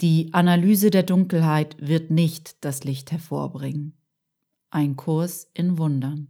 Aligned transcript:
Die 0.00 0.32
Analyse 0.32 0.90
der 0.90 1.02
Dunkelheit 1.02 1.76
wird 1.78 2.10
nicht 2.10 2.64
das 2.64 2.84
Licht 2.84 3.12
hervorbringen. 3.12 3.98
Ein 4.70 4.96
Kurs 4.96 5.50
in 5.52 5.76
Wundern. 5.76 6.28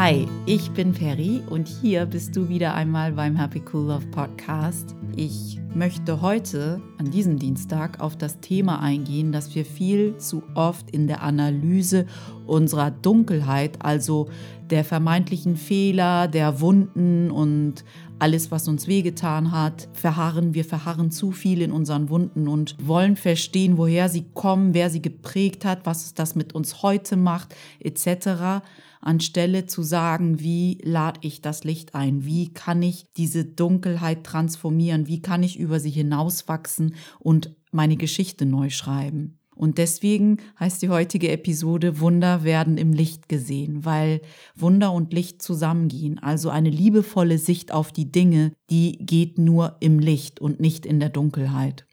Hi, 0.00 0.28
ich 0.46 0.70
bin 0.70 0.92
Perry 0.92 1.42
und 1.50 1.66
hier 1.66 2.06
bist 2.06 2.36
du 2.36 2.48
wieder 2.48 2.72
einmal 2.72 3.10
beim 3.10 3.34
Happy 3.34 3.60
Cool 3.72 3.88
Love 3.88 4.06
Podcast. 4.12 4.94
Ich 5.16 5.58
möchte 5.74 6.22
heute 6.22 6.80
an 6.98 7.10
diesem 7.10 7.36
Dienstag 7.36 7.98
auf 7.98 8.16
das 8.16 8.38
Thema 8.38 8.80
eingehen, 8.80 9.32
dass 9.32 9.56
wir 9.56 9.64
viel 9.64 10.16
zu 10.18 10.44
oft 10.54 10.88
in 10.92 11.08
der 11.08 11.24
Analyse 11.24 12.06
unserer 12.46 12.92
Dunkelheit, 12.92 13.84
also 13.84 14.28
der 14.70 14.84
vermeintlichen 14.84 15.56
Fehler, 15.56 16.28
der 16.28 16.60
Wunden 16.60 17.32
und 17.32 17.84
alles, 18.20 18.52
was 18.52 18.68
uns 18.68 18.86
wehgetan 18.86 19.50
hat, 19.50 19.88
verharren. 19.94 20.54
Wir 20.54 20.64
verharren 20.64 21.10
zu 21.10 21.32
viel 21.32 21.60
in 21.60 21.72
unseren 21.72 22.08
Wunden 22.08 22.46
und 22.46 22.76
wollen 22.80 23.16
verstehen, 23.16 23.76
woher 23.76 24.08
sie 24.08 24.26
kommen, 24.32 24.74
wer 24.74 24.90
sie 24.90 25.02
geprägt 25.02 25.64
hat, 25.64 25.86
was 25.86 26.14
das 26.14 26.36
mit 26.36 26.54
uns 26.54 26.84
heute 26.84 27.16
macht, 27.16 27.56
etc 27.80 28.62
anstelle 29.00 29.66
zu 29.66 29.82
sagen, 29.82 30.40
wie 30.40 30.78
lade 30.82 31.20
ich 31.22 31.40
das 31.40 31.64
Licht 31.64 31.94
ein, 31.94 32.24
wie 32.24 32.52
kann 32.52 32.82
ich 32.82 33.06
diese 33.16 33.44
Dunkelheit 33.44 34.24
transformieren, 34.24 35.06
wie 35.06 35.22
kann 35.22 35.42
ich 35.42 35.58
über 35.58 35.80
sie 35.80 35.90
hinauswachsen 35.90 36.94
und 37.18 37.54
meine 37.70 37.96
Geschichte 37.96 38.46
neu 38.46 38.70
schreiben. 38.70 39.38
Und 39.58 39.78
deswegen 39.78 40.36
heißt 40.60 40.80
die 40.82 40.88
heutige 40.88 41.32
Episode 41.32 41.98
Wunder 41.98 42.44
werden 42.44 42.78
im 42.78 42.92
Licht 42.92 43.28
gesehen, 43.28 43.84
weil 43.84 44.20
Wunder 44.54 44.92
und 44.92 45.12
Licht 45.12 45.42
zusammengehen. 45.42 46.20
Also 46.20 46.48
eine 46.48 46.70
liebevolle 46.70 47.38
Sicht 47.38 47.72
auf 47.72 47.90
die 47.90 48.12
Dinge, 48.12 48.52
die 48.70 48.98
geht 49.00 49.36
nur 49.36 49.76
im 49.80 49.98
Licht 49.98 50.40
und 50.40 50.60
nicht 50.60 50.86
in 50.86 51.00
der 51.00 51.08
Dunkelheit. 51.08 51.86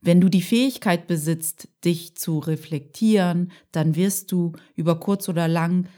Wenn 0.00 0.20
du 0.20 0.28
die 0.28 0.42
Fähigkeit 0.42 1.08
besitzt, 1.08 1.68
dich 1.84 2.14
zu 2.14 2.38
reflektieren, 2.38 3.50
dann 3.72 3.96
wirst 3.96 4.30
du 4.30 4.52
über 4.76 5.00
kurz 5.00 5.28
oder 5.28 5.48
lang 5.48 5.88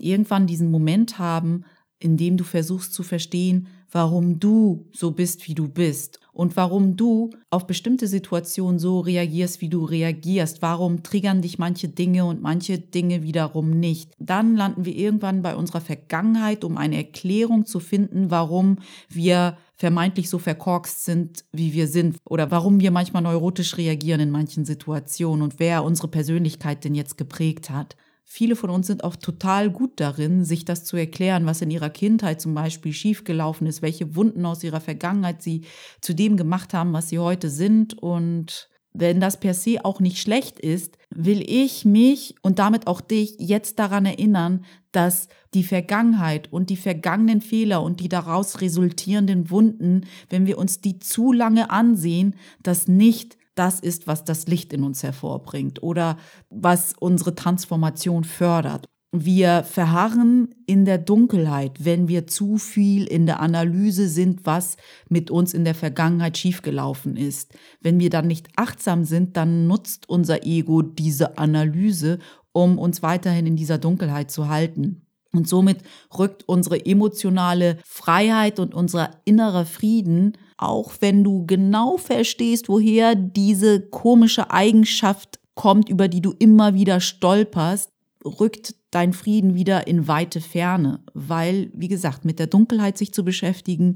irgendwann 0.00 0.46
diesen 0.46 0.70
Moment 0.70 1.18
haben, 1.18 1.64
in 2.00 2.16
dem 2.16 2.36
du 2.36 2.44
versuchst 2.44 2.94
zu 2.94 3.02
verstehen, 3.02 3.68
warum 3.90 4.38
du 4.38 4.86
so 4.92 5.10
bist, 5.10 5.48
wie 5.48 5.54
du 5.54 5.68
bist 5.68 6.20
und 6.32 6.56
warum 6.56 6.96
du 6.96 7.30
auf 7.50 7.66
bestimmte 7.66 8.06
Situationen 8.06 8.78
so 8.78 9.00
reagierst, 9.00 9.60
wie 9.60 9.68
du 9.68 9.84
reagierst. 9.84 10.62
Warum 10.62 11.02
triggern 11.02 11.42
dich 11.42 11.58
manche 11.58 11.88
Dinge 11.88 12.24
und 12.26 12.42
manche 12.42 12.78
Dinge 12.78 13.22
wiederum 13.22 13.70
nicht. 13.70 14.12
Dann 14.18 14.54
landen 14.54 14.84
wir 14.84 14.94
irgendwann 14.94 15.42
bei 15.42 15.56
unserer 15.56 15.80
Vergangenheit, 15.80 16.64
um 16.64 16.76
eine 16.76 16.96
Erklärung 16.96 17.64
zu 17.66 17.80
finden, 17.80 18.30
warum 18.30 18.76
wir 19.08 19.56
vermeintlich 19.74 20.28
so 20.28 20.38
verkorkst 20.38 21.04
sind, 21.04 21.44
wie 21.52 21.72
wir 21.72 21.88
sind 21.88 22.18
oder 22.24 22.50
warum 22.50 22.80
wir 22.80 22.90
manchmal 22.90 23.22
neurotisch 23.22 23.76
reagieren 23.76 24.20
in 24.20 24.30
manchen 24.30 24.64
Situationen 24.64 25.42
und 25.42 25.58
wer 25.58 25.82
unsere 25.82 26.08
Persönlichkeit 26.08 26.84
denn 26.84 26.94
jetzt 26.94 27.16
geprägt 27.16 27.70
hat. 27.70 27.96
Viele 28.30 28.56
von 28.56 28.68
uns 28.68 28.86
sind 28.86 29.04
auch 29.04 29.16
total 29.16 29.70
gut 29.70 29.92
darin, 29.96 30.44
sich 30.44 30.66
das 30.66 30.84
zu 30.84 30.98
erklären, 30.98 31.46
was 31.46 31.62
in 31.62 31.70
ihrer 31.70 31.88
Kindheit 31.88 32.42
zum 32.42 32.52
Beispiel 32.52 32.92
schiefgelaufen 32.92 33.66
ist, 33.66 33.80
welche 33.80 34.14
Wunden 34.16 34.44
aus 34.44 34.62
ihrer 34.62 34.82
Vergangenheit 34.82 35.42
sie 35.42 35.62
zu 36.02 36.14
dem 36.14 36.36
gemacht 36.36 36.74
haben, 36.74 36.92
was 36.92 37.08
sie 37.08 37.18
heute 37.18 37.48
sind. 37.48 37.96
Und 37.98 38.68
wenn 38.92 39.18
das 39.18 39.40
per 39.40 39.54
se 39.54 39.82
auch 39.82 39.98
nicht 39.98 40.18
schlecht 40.18 40.60
ist, 40.60 40.98
will 41.08 41.42
ich 41.48 41.86
mich 41.86 42.34
und 42.42 42.58
damit 42.58 42.86
auch 42.86 43.00
dich 43.00 43.36
jetzt 43.38 43.78
daran 43.78 44.04
erinnern, 44.04 44.66
dass 44.92 45.28
die 45.54 45.64
Vergangenheit 45.64 46.52
und 46.52 46.68
die 46.68 46.76
vergangenen 46.76 47.40
Fehler 47.40 47.82
und 47.82 47.98
die 47.98 48.10
daraus 48.10 48.60
resultierenden 48.60 49.48
Wunden, 49.48 50.02
wenn 50.28 50.44
wir 50.44 50.58
uns 50.58 50.82
die 50.82 50.98
zu 50.98 51.32
lange 51.32 51.70
ansehen, 51.70 52.34
das 52.62 52.88
nicht 52.88 53.38
das 53.58 53.80
ist, 53.80 54.06
was 54.06 54.24
das 54.24 54.46
Licht 54.46 54.72
in 54.72 54.84
uns 54.84 55.02
hervorbringt 55.02 55.82
oder 55.82 56.16
was 56.50 56.94
unsere 56.98 57.34
Transformation 57.34 58.24
fördert. 58.24 58.88
Wir 59.10 59.64
verharren 59.64 60.54
in 60.66 60.84
der 60.84 60.98
Dunkelheit, 60.98 61.82
wenn 61.82 62.08
wir 62.08 62.26
zu 62.26 62.58
viel 62.58 63.06
in 63.06 63.24
der 63.24 63.40
Analyse 63.40 64.06
sind, 64.06 64.44
was 64.44 64.76
mit 65.08 65.30
uns 65.30 65.54
in 65.54 65.64
der 65.64 65.74
Vergangenheit 65.74 66.36
schiefgelaufen 66.36 67.16
ist. 67.16 67.54
Wenn 67.80 68.00
wir 68.00 68.10
dann 68.10 68.26
nicht 68.26 68.48
achtsam 68.56 69.04
sind, 69.04 69.38
dann 69.38 69.66
nutzt 69.66 70.10
unser 70.10 70.44
Ego 70.44 70.82
diese 70.82 71.38
Analyse, 71.38 72.18
um 72.52 72.78
uns 72.78 73.02
weiterhin 73.02 73.46
in 73.46 73.56
dieser 73.56 73.78
Dunkelheit 73.78 74.30
zu 74.30 74.48
halten. 74.48 75.06
Und 75.32 75.48
somit 75.48 75.78
rückt 76.18 76.46
unsere 76.46 76.84
emotionale 76.84 77.78
Freiheit 77.84 78.58
und 78.58 78.74
unser 78.74 79.10
innerer 79.24 79.64
Frieden 79.64 80.36
auch 80.58 80.94
wenn 81.00 81.24
du 81.24 81.46
genau 81.46 81.96
verstehst, 81.96 82.68
woher 82.68 83.14
diese 83.14 83.80
komische 83.80 84.50
Eigenschaft 84.50 85.38
kommt, 85.54 85.88
über 85.88 86.08
die 86.08 86.20
du 86.20 86.34
immer 86.38 86.74
wieder 86.74 87.00
stolperst, 87.00 87.90
rückt 88.24 88.74
dein 88.90 89.12
Frieden 89.12 89.54
wieder 89.54 89.86
in 89.86 90.08
weite 90.08 90.40
Ferne, 90.40 91.00
weil, 91.14 91.70
wie 91.74 91.88
gesagt, 91.88 92.24
mit 92.24 92.38
der 92.38 92.46
Dunkelheit 92.46 92.98
sich 92.98 93.12
zu 93.12 93.24
beschäftigen, 93.24 93.94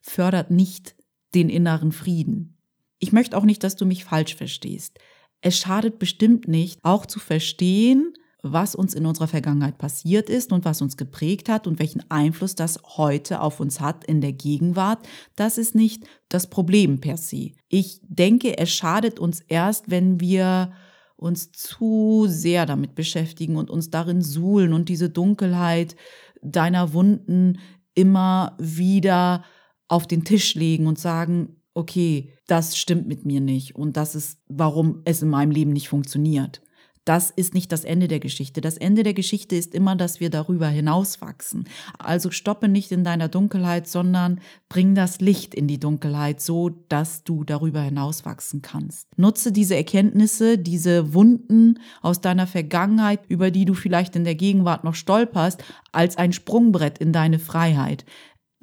fördert 0.00 0.50
nicht 0.50 0.94
den 1.34 1.48
inneren 1.48 1.92
Frieden. 1.92 2.58
Ich 2.98 3.12
möchte 3.12 3.36
auch 3.36 3.44
nicht, 3.44 3.64
dass 3.64 3.76
du 3.76 3.86
mich 3.86 4.04
falsch 4.04 4.34
verstehst. 4.34 4.98
Es 5.40 5.58
schadet 5.58 5.98
bestimmt 5.98 6.48
nicht, 6.48 6.80
auch 6.84 7.06
zu 7.06 7.18
verstehen, 7.18 8.14
was 8.46 8.74
uns 8.74 8.92
in 8.92 9.06
unserer 9.06 9.26
Vergangenheit 9.26 9.78
passiert 9.78 10.28
ist 10.28 10.52
und 10.52 10.66
was 10.66 10.82
uns 10.82 10.98
geprägt 10.98 11.48
hat 11.48 11.66
und 11.66 11.78
welchen 11.78 12.08
Einfluss 12.10 12.54
das 12.54 12.78
heute 12.96 13.40
auf 13.40 13.58
uns 13.58 13.80
hat 13.80 14.04
in 14.04 14.20
der 14.20 14.32
Gegenwart, 14.32 15.08
das 15.34 15.56
ist 15.56 15.74
nicht 15.74 16.04
das 16.28 16.48
Problem 16.48 17.00
per 17.00 17.16
se. 17.16 17.52
Ich 17.68 18.00
denke, 18.02 18.58
es 18.58 18.70
schadet 18.70 19.18
uns 19.18 19.40
erst, 19.40 19.90
wenn 19.90 20.20
wir 20.20 20.72
uns 21.16 21.52
zu 21.52 22.26
sehr 22.28 22.66
damit 22.66 22.94
beschäftigen 22.94 23.56
und 23.56 23.70
uns 23.70 23.88
darin 23.88 24.20
suhlen 24.20 24.74
und 24.74 24.90
diese 24.90 25.08
Dunkelheit 25.08 25.96
deiner 26.42 26.92
Wunden 26.92 27.58
immer 27.94 28.56
wieder 28.58 29.42
auf 29.88 30.06
den 30.06 30.24
Tisch 30.24 30.54
legen 30.54 30.86
und 30.86 30.98
sagen, 30.98 31.56
okay, 31.72 32.34
das 32.46 32.76
stimmt 32.76 33.08
mit 33.08 33.24
mir 33.24 33.40
nicht 33.40 33.74
und 33.74 33.96
das 33.96 34.14
ist, 34.14 34.38
warum 34.48 35.00
es 35.06 35.22
in 35.22 35.30
meinem 35.30 35.50
Leben 35.50 35.72
nicht 35.72 35.88
funktioniert 35.88 36.60
das 37.04 37.30
ist 37.30 37.54
nicht 37.54 37.70
das 37.70 37.84
Ende 37.84 38.08
der 38.08 38.20
Geschichte. 38.20 38.60
Das 38.60 38.76
Ende 38.76 39.02
der 39.02 39.14
Geschichte 39.14 39.56
ist 39.56 39.74
immer, 39.74 39.94
dass 39.94 40.20
wir 40.20 40.30
darüber 40.30 40.68
hinauswachsen. 40.68 41.68
Also 41.98 42.30
stoppe 42.30 42.68
nicht 42.68 42.92
in 42.92 43.04
deiner 43.04 43.28
Dunkelheit, 43.28 43.86
sondern 43.86 44.40
bring 44.68 44.94
das 44.94 45.20
Licht 45.20 45.54
in 45.54 45.68
die 45.68 45.78
Dunkelheit, 45.78 46.40
so 46.40 46.70
dass 46.88 47.22
du 47.22 47.44
darüber 47.44 47.82
hinauswachsen 47.82 48.62
kannst. 48.62 49.08
Nutze 49.18 49.52
diese 49.52 49.76
Erkenntnisse, 49.76 50.56
diese 50.58 51.12
Wunden 51.12 51.78
aus 52.00 52.20
deiner 52.20 52.46
Vergangenheit, 52.46 53.20
über 53.28 53.50
die 53.50 53.66
du 53.66 53.74
vielleicht 53.74 54.16
in 54.16 54.24
der 54.24 54.34
Gegenwart 54.34 54.84
noch 54.84 54.94
stolperst, 54.94 55.62
als 55.92 56.16
ein 56.16 56.32
Sprungbrett 56.32 56.98
in 56.98 57.12
deine 57.12 57.38
Freiheit 57.38 58.04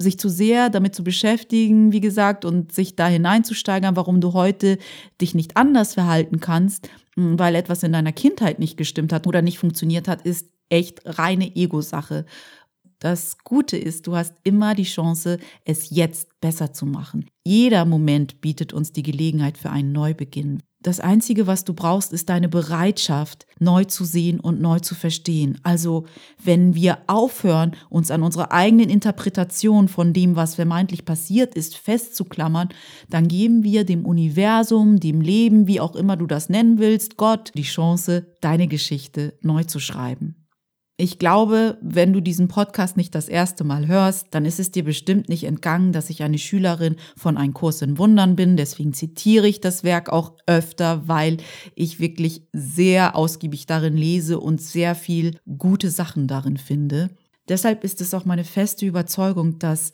sich 0.02 0.20
zu 0.20 0.30
sehr 0.30 0.70
damit 0.70 0.96
zu 0.96 1.04
beschäftigen, 1.04 1.92
wie 1.92 2.02
gesagt, 2.02 2.46
und 2.46 2.72
sich 2.72 2.96
da 2.96 3.08
hineinzusteigern, 3.08 3.96
warum 3.96 4.22
du 4.22 4.34
heute 4.34 4.78
dich 5.20 5.34
nicht 5.34 5.58
anders 5.58 5.94
verhalten 5.94 6.40
kannst, 6.40 6.90
hm, 7.16 7.40
weil 7.40 7.56
etwas 7.56 7.84
in 7.84 7.94
deiner 7.94 8.12
Kindheit 8.12 8.60
nicht 8.60 8.78
gestimmt 8.78 9.14
hat 9.14 9.28
oder 9.28 9.42
nicht 9.42 9.60
funktioniert 9.60 10.08
hat, 10.08 10.24
ist 10.24 10.48
echt 10.70 11.02
reine 11.06 11.56
Ego-Sache. 11.56 12.26
Das 13.00 13.38
Gute 13.44 13.78
ist, 13.78 14.06
du 14.06 14.16
hast 14.16 14.36
immer 14.44 14.76
die 14.76 14.84
Chance, 14.84 15.40
es 15.66 15.90
jetzt 15.90 16.40
besser 16.40 16.72
zu 16.72 16.86
machen. 16.86 17.26
Jeder 17.44 17.86
Moment 17.86 18.42
bietet 18.42 18.74
uns 18.74 18.92
die 18.92 19.04
Gelegenheit 19.04 19.58
für 19.58 19.72
einen 19.72 19.92
Neubeginn. 19.92 20.62
Das 20.84 21.00
Einzige, 21.00 21.46
was 21.46 21.64
du 21.64 21.76
brauchst, 21.76 22.12
ist 22.12 22.30
deine 22.30 22.50
Bereitschaft, 22.50 23.46
neu 23.60 23.86
zu 23.86 24.04
sehen 24.04 24.40
und 24.40 24.62
neu 24.62 24.80
zu 24.80 24.96
verstehen. 24.96 25.60
Also, 25.62 26.06
wenn 26.44 26.74
wir 26.74 26.98
aufhören, 27.06 27.76
uns 27.90 28.10
an 28.10 28.24
unserer 28.24 28.52
eigenen 28.52 28.90
Interpretation 28.90 29.88
von 29.88 30.12
dem, 30.12 30.36
was 30.36 30.56
vermeintlich 30.56 31.06
passiert 31.06 31.54
ist, 31.54 31.78
festzuklammern, 31.78 32.70
dann 33.10 33.28
geben 33.28 33.64
wir 33.64 33.84
dem 33.84 34.06
Universum, 34.06 35.00
dem 35.00 35.22
Leben, 35.22 35.68
wie 35.68 35.80
auch 35.80 35.96
immer 35.96 36.18
du 36.18 36.26
das 36.26 36.50
nennen 36.50 36.80
willst, 36.80 37.16
Gott, 37.16 37.52
die 37.54 37.62
Chance, 37.62 38.26
deine 38.42 38.68
Geschichte 38.68 39.34
neu 39.42 39.64
zu 39.64 39.80
schreiben. 39.80 40.41
Ich 41.02 41.18
glaube, 41.18 41.80
wenn 41.82 42.14
du 42.14 42.22
diesen 42.22 42.48
Podcast 42.48 42.96
nicht 42.96 43.16
das 43.16 43.28
erste 43.28 43.64
Mal 43.64 43.88
hörst, 43.88 44.28
dann 44.30 44.46
ist 44.46 44.60
es 44.60 44.70
dir 44.70 44.84
bestimmt 44.84 45.30
nicht 45.30 45.46
entgangen, 45.46 45.94
dass 45.94 46.12
ich 46.12 46.22
eine 46.22 46.38
Schülerin 46.38 46.96
von 47.18 47.38
einem 47.38 47.56
Kurs 47.56 47.82
in 47.82 47.98
Wundern 47.98 48.36
bin. 48.36 48.56
Deswegen 48.56 48.94
zitiere 48.94 49.48
ich 49.48 49.60
das 49.62 49.84
Werk 49.84 50.10
auch 50.10 50.38
öfter, 50.46 51.08
weil 51.08 51.38
ich 51.74 52.00
wirklich 52.00 52.44
sehr 52.54 53.16
ausgiebig 53.16 53.66
darin 53.66 53.98
lese 53.98 54.40
und 54.40 54.62
sehr 54.62 54.94
viel 54.94 55.40
gute 55.58 55.90
Sachen 55.90 56.28
darin 56.28 56.58
finde. 56.58 57.10
Deshalb 57.50 57.84
ist 57.84 58.00
es 58.00 58.14
auch 58.14 58.26
meine 58.26 58.44
feste 58.44 58.86
Überzeugung, 58.86 59.58
dass 59.58 59.90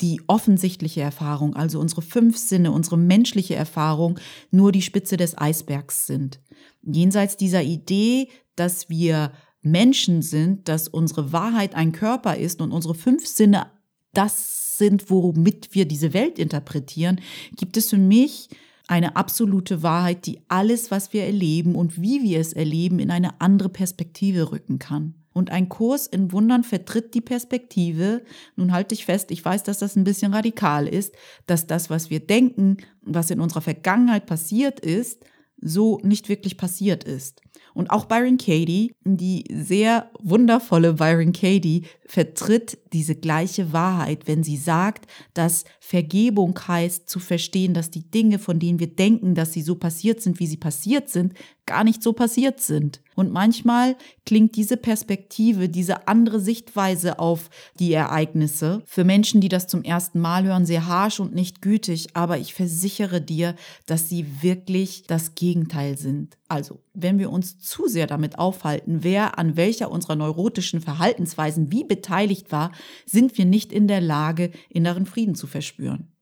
die 0.00 0.20
offensichtliche 0.26 1.02
Erfahrung, 1.02 1.54
also 1.54 1.78
unsere 1.78 2.02
fünf 2.02 2.36
Sinne, 2.36 2.72
unsere 2.72 2.98
menschliche 2.98 3.54
Erfahrung, 3.54 4.18
nur 4.50 4.72
die 4.72 4.82
Spitze 4.82 5.16
des 5.16 5.38
Eisbergs 5.38 6.08
sind. 6.08 6.40
Jenseits 6.82 7.36
dieser 7.36 7.62
Idee, 7.62 8.26
dass 8.56 8.90
wir 8.90 9.30
Menschen 9.62 10.22
sind, 10.22 10.68
dass 10.68 10.88
unsere 10.88 11.32
Wahrheit 11.32 11.74
ein 11.74 11.92
Körper 11.92 12.36
ist 12.36 12.60
und 12.60 12.72
unsere 12.72 12.94
fünf 12.94 13.26
Sinne 13.26 13.66
das 14.12 14.78
sind, 14.78 15.10
womit 15.10 15.74
wir 15.74 15.86
diese 15.86 16.14
Welt 16.14 16.38
interpretieren, 16.38 17.20
gibt 17.56 17.76
es 17.76 17.90
für 17.90 17.98
mich 17.98 18.48
eine 18.86 19.16
absolute 19.16 19.82
Wahrheit, 19.82 20.24
die 20.26 20.40
alles, 20.48 20.90
was 20.90 21.12
wir 21.12 21.24
erleben 21.24 21.74
und 21.74 22.00
wie 22.00 22.22
wir 22.22 22.40
es 22.40 22.54
erleben, 22.54 22.98
in 22.98 23.10
eine 23.10 23.40
andere 23.40 23.68
Perspektive 23.68 24.50
rücken 24.50 24.78
kann. 24.78 25.14
Und 25.34 25.50
ein 25.50 25.68
Kurs 25.68 26.06
in 26.06 26.32
Wundern 26.32 26.64
vertritt 26.64 27.14
die 27.14 27.20
Perspektive, 27.20 28.22
nun 28.56 28.72
halte 28.72 28.94
ich 28.94 29.04
fest, 29.04 29.30
ich 29.30 29.44
weiß, 29.44 29.62
dass 29.62 29.78
das 29.78 29.94
ein 29.94 30.04
bisschen 30.04 30.32
radikal 30.32 30.88
ist, 30.88 31.14
dass 31.46 31.66
das, 31.66 31.90
was 31.90 32.10
wir 32.10 32.20
denken, 32.20 32.78
was 33.02 33.30
in 33.30 33.40
unserer 33.40 33.60
Vergangenheit 33.60 34.26
passiert 34.26 34.80
ist, 34.80 35.24
so 35.60 36.00
nicht 36.02 36.28
wirklich 36.28 36.56
passiert 36.56 37.04
ist. 37.04 37.42
Und 37.78 37.90
auch 37.90 38.06
Byron 38.06 38.38
Katie, 38.38 38.92
die 39.04 39.44
sehr 39.52 40.10
wundervolle 40.18 40.94
Byron 40.94 41.30
Katie, 41.30 41.84
vertritt 42.06 42.76
diese 42.92 43.14
gleiche 43.14 43.72
Wahrheit, 43.72 44.26
wenn 44.26 44.42
sie 44.42 44.56
sagt, 44.56 45.08
dass 45.32 45.64
Vergebung 45.78 46.58
heißt 46.58 47.08
zu 47.08 47.20
verstehen, 47.20 47.74
dass 47.74 47.92
die 47.92 48.10
Dinge, 48.10 48.40
von 48.40 48.58
denen 48.58 48.80
wir 48.80 48.88
denken, 48.88 49.36
dass 49.36 49.52
sie 49.52 49.62
so 49.62 49.76
passiert 49.76 50.20
sind, 50.20 50.40
wie 50.40 50.48
sie 50.48 50.56
passiert 50.56 51.08
sind, 51.08 51.34
gar 51.66 51.84
nicht 51.84 52.02
so 52.02 52.12
passiert 52.12 52.60
sind. 52.60 53.00
Und 53.18 53.32
manchmal 53.32 53.96
klingt 54.26 54.54
diese 54.54 54.76
Perspektive, 54.76 55.68
diese 55.68 56.06
andere 56.06 56.38
Sichtweise 56.38 57.18
auf 57.18 57.50
die 57.80 57.92
Ereignisse 57.92 58.80
für 58.86 59.02
Menschen, 59.02 59.40
die 59.40 59.48
das 59.48 59.66
zum 59.66 59.82
ersten 59.82 60.20
Mal 60.20 60.44
hören, 60.44 60.66
sehr 60.66 60.86
harsh 60.86 61.18
und 61.18 61.34
nicht 61.34 61.60
gütig. 61.60 62.10
Aber 62.14 62.38
ich 62.38 62.54
versichere 62.54 63.20
dir, 63.20 63.56
dass 63.86 64.08
sie 64.08 64.24
wirklich 64.40 65.02
das 65.08 65.34
Gegenteil 65.34 65.98
sind. 65.98 66.38
Also, 66.46 66.78
wenn 66.94 67.18
wir 67.18 67.30
uns 67.32 67.58
zu 67.58 67.88
sehr 67.88 68.06
damit 68.06 68.38
aufhalten, 68.38 69.02
wer 69.02 69.36
an 69.36 69.56
welcher 69.56 69.90
unserer 69.90 70.14
neurotischen 70.14 70.80
Verhaltensweisen 70.80 71.72
wie 71.72 71.82
beteiligt 71.82 72.52
war, 72.52 72.70
sind 73.04 73.36
wir 73.36 73.46
nicht 73.46 73.72
in 73.72 73.88
der 73.88 74.00
Lage, 74.00 74.52
inneren 74.68 75.06
Frieden 75.06 75.34
zu 75.34 75.48
verspüren. 75.48 76.12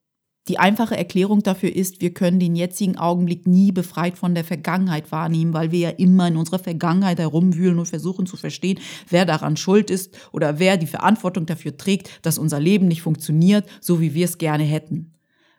Die 0.48 0.58
einfache 0.60 0.96
Erklärung 0.96 1.42
dafür 1.42 1.74
ist, 1.74 2.00
wir 2.00 2.14
können 2.14 2.38
den 2.38 2.54
jetzigen 2.54 2.96
Augenblick 2.98 3.48
nie 3.48 3.72
befreit 3.72 4.16
von 4.16 4.34
der 4.34 4.44
Vergangenheit 4.44 5.10
wahrnehmen, 5.10 5.52
weil 5.52 5.72
wir 5.72 5.80
ja 5.80 5.90
immer 5.90 6.28
in 6.28 6.36
unserer 6.36 6.60
Vergangenheit 6.60 7.18
herumwühlen 7.18 7.80
und 7.80 7.86
versuchen 7.86 8.26
zu 8.26 8.36
verstehen, 8.36 8.78
wer 9.08 9.24
daran 9.24 9.56
schuld 9.56 9.90
ist 9.90 10.16
oder 10.32 10.60
wer 10.60 10.76
die 10.76 10.86
Verantwortung 10.86 11.46
dafür 11.46 11.76
trägt, 11.76 12.24
dass 12.24 12.38
unser 12.38 12.60
Leben 12.60 12.86
nicht 12.86 13.02
funktioniert, 13.02 13.68
so 13.80 14.00
wie 14.00 14.14
wir 14.14 14.24
es 14.24 14.38
gerne 14.38 14.62
hätten. 14.62 15.12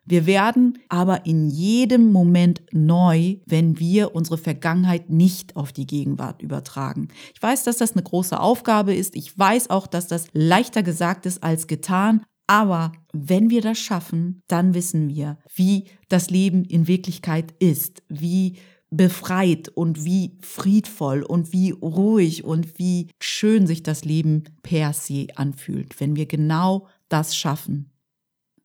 Wir 0.05 0.25
werden 0.25 0.79
aber 0.87 1.25
in 1.25 1.49
jedem 1.49 2.13
Moment 2.13 2.61
neu, 2.71 3.35
wenn 3.45 3.77
wir 3.77 4.15
unsere 4.15 4.37
Vergangenheit 4.37 5.09
nicht 5.09 5.57
auf 5.57 5.73
die 5.73 5.85
Gegenwart 5.85 6.41
übertragen. 6.41 7.09
Ich 7.35 7.43
weiß, 7.43 7.65
dass 7.65 7.75
das 7.75 7.91
eine 7.91 8.03
große 8.03 8.39
Aufgabe 8.39 8.95
ist. 8.95 9.17
Ich 9.17 9.37
weiß 9.37 9.69
auch, 9.69 9.85
dass 9.85 10.07
das 10.07 10.27
leichter 10.31 10.81
gesagt 10.81 11.25
ist 11.25 11.43
als 11.43 11.67
getan. 11.67 12.21
Aber 12.47 12.93
wenn 13.11 13.49
wir 13.49 13.61
das 13.61 13.77
schaffen, 13.77 14.41
dann 14.47 14.73
wissen 14.73 15.09
wir, 15.09 15.37
wie 15.53 15.85
das 16.07 16.29
Leben 16.29 16.63
in 16.63 16.87
Wirklichkeit 16.87 17.53
ist, 17.59 18.01
wie 18.07 18.55
befreit 18.89 19.67
und 19.67 20.05
wie 20.05 20.37
friedvoll 20.39 21.21
und 21.23 21.51
wie 21.51 21.71
ruhig 21.71 22.45
und 22.45 22.79
wie 22.79 23.09
schön 23.19 23.67
sich 23.67 23.83
das 23.83 24.05
Leben 24.05 24.45
per 24.63 24.93
se 24.93 25.27
anfühlt, 25.35 25.99
wenn 25.99 26.15
wir 26.15 26.25
genau 26.25 26.87
das 27.09 27.35
schaffen 27.35 27.91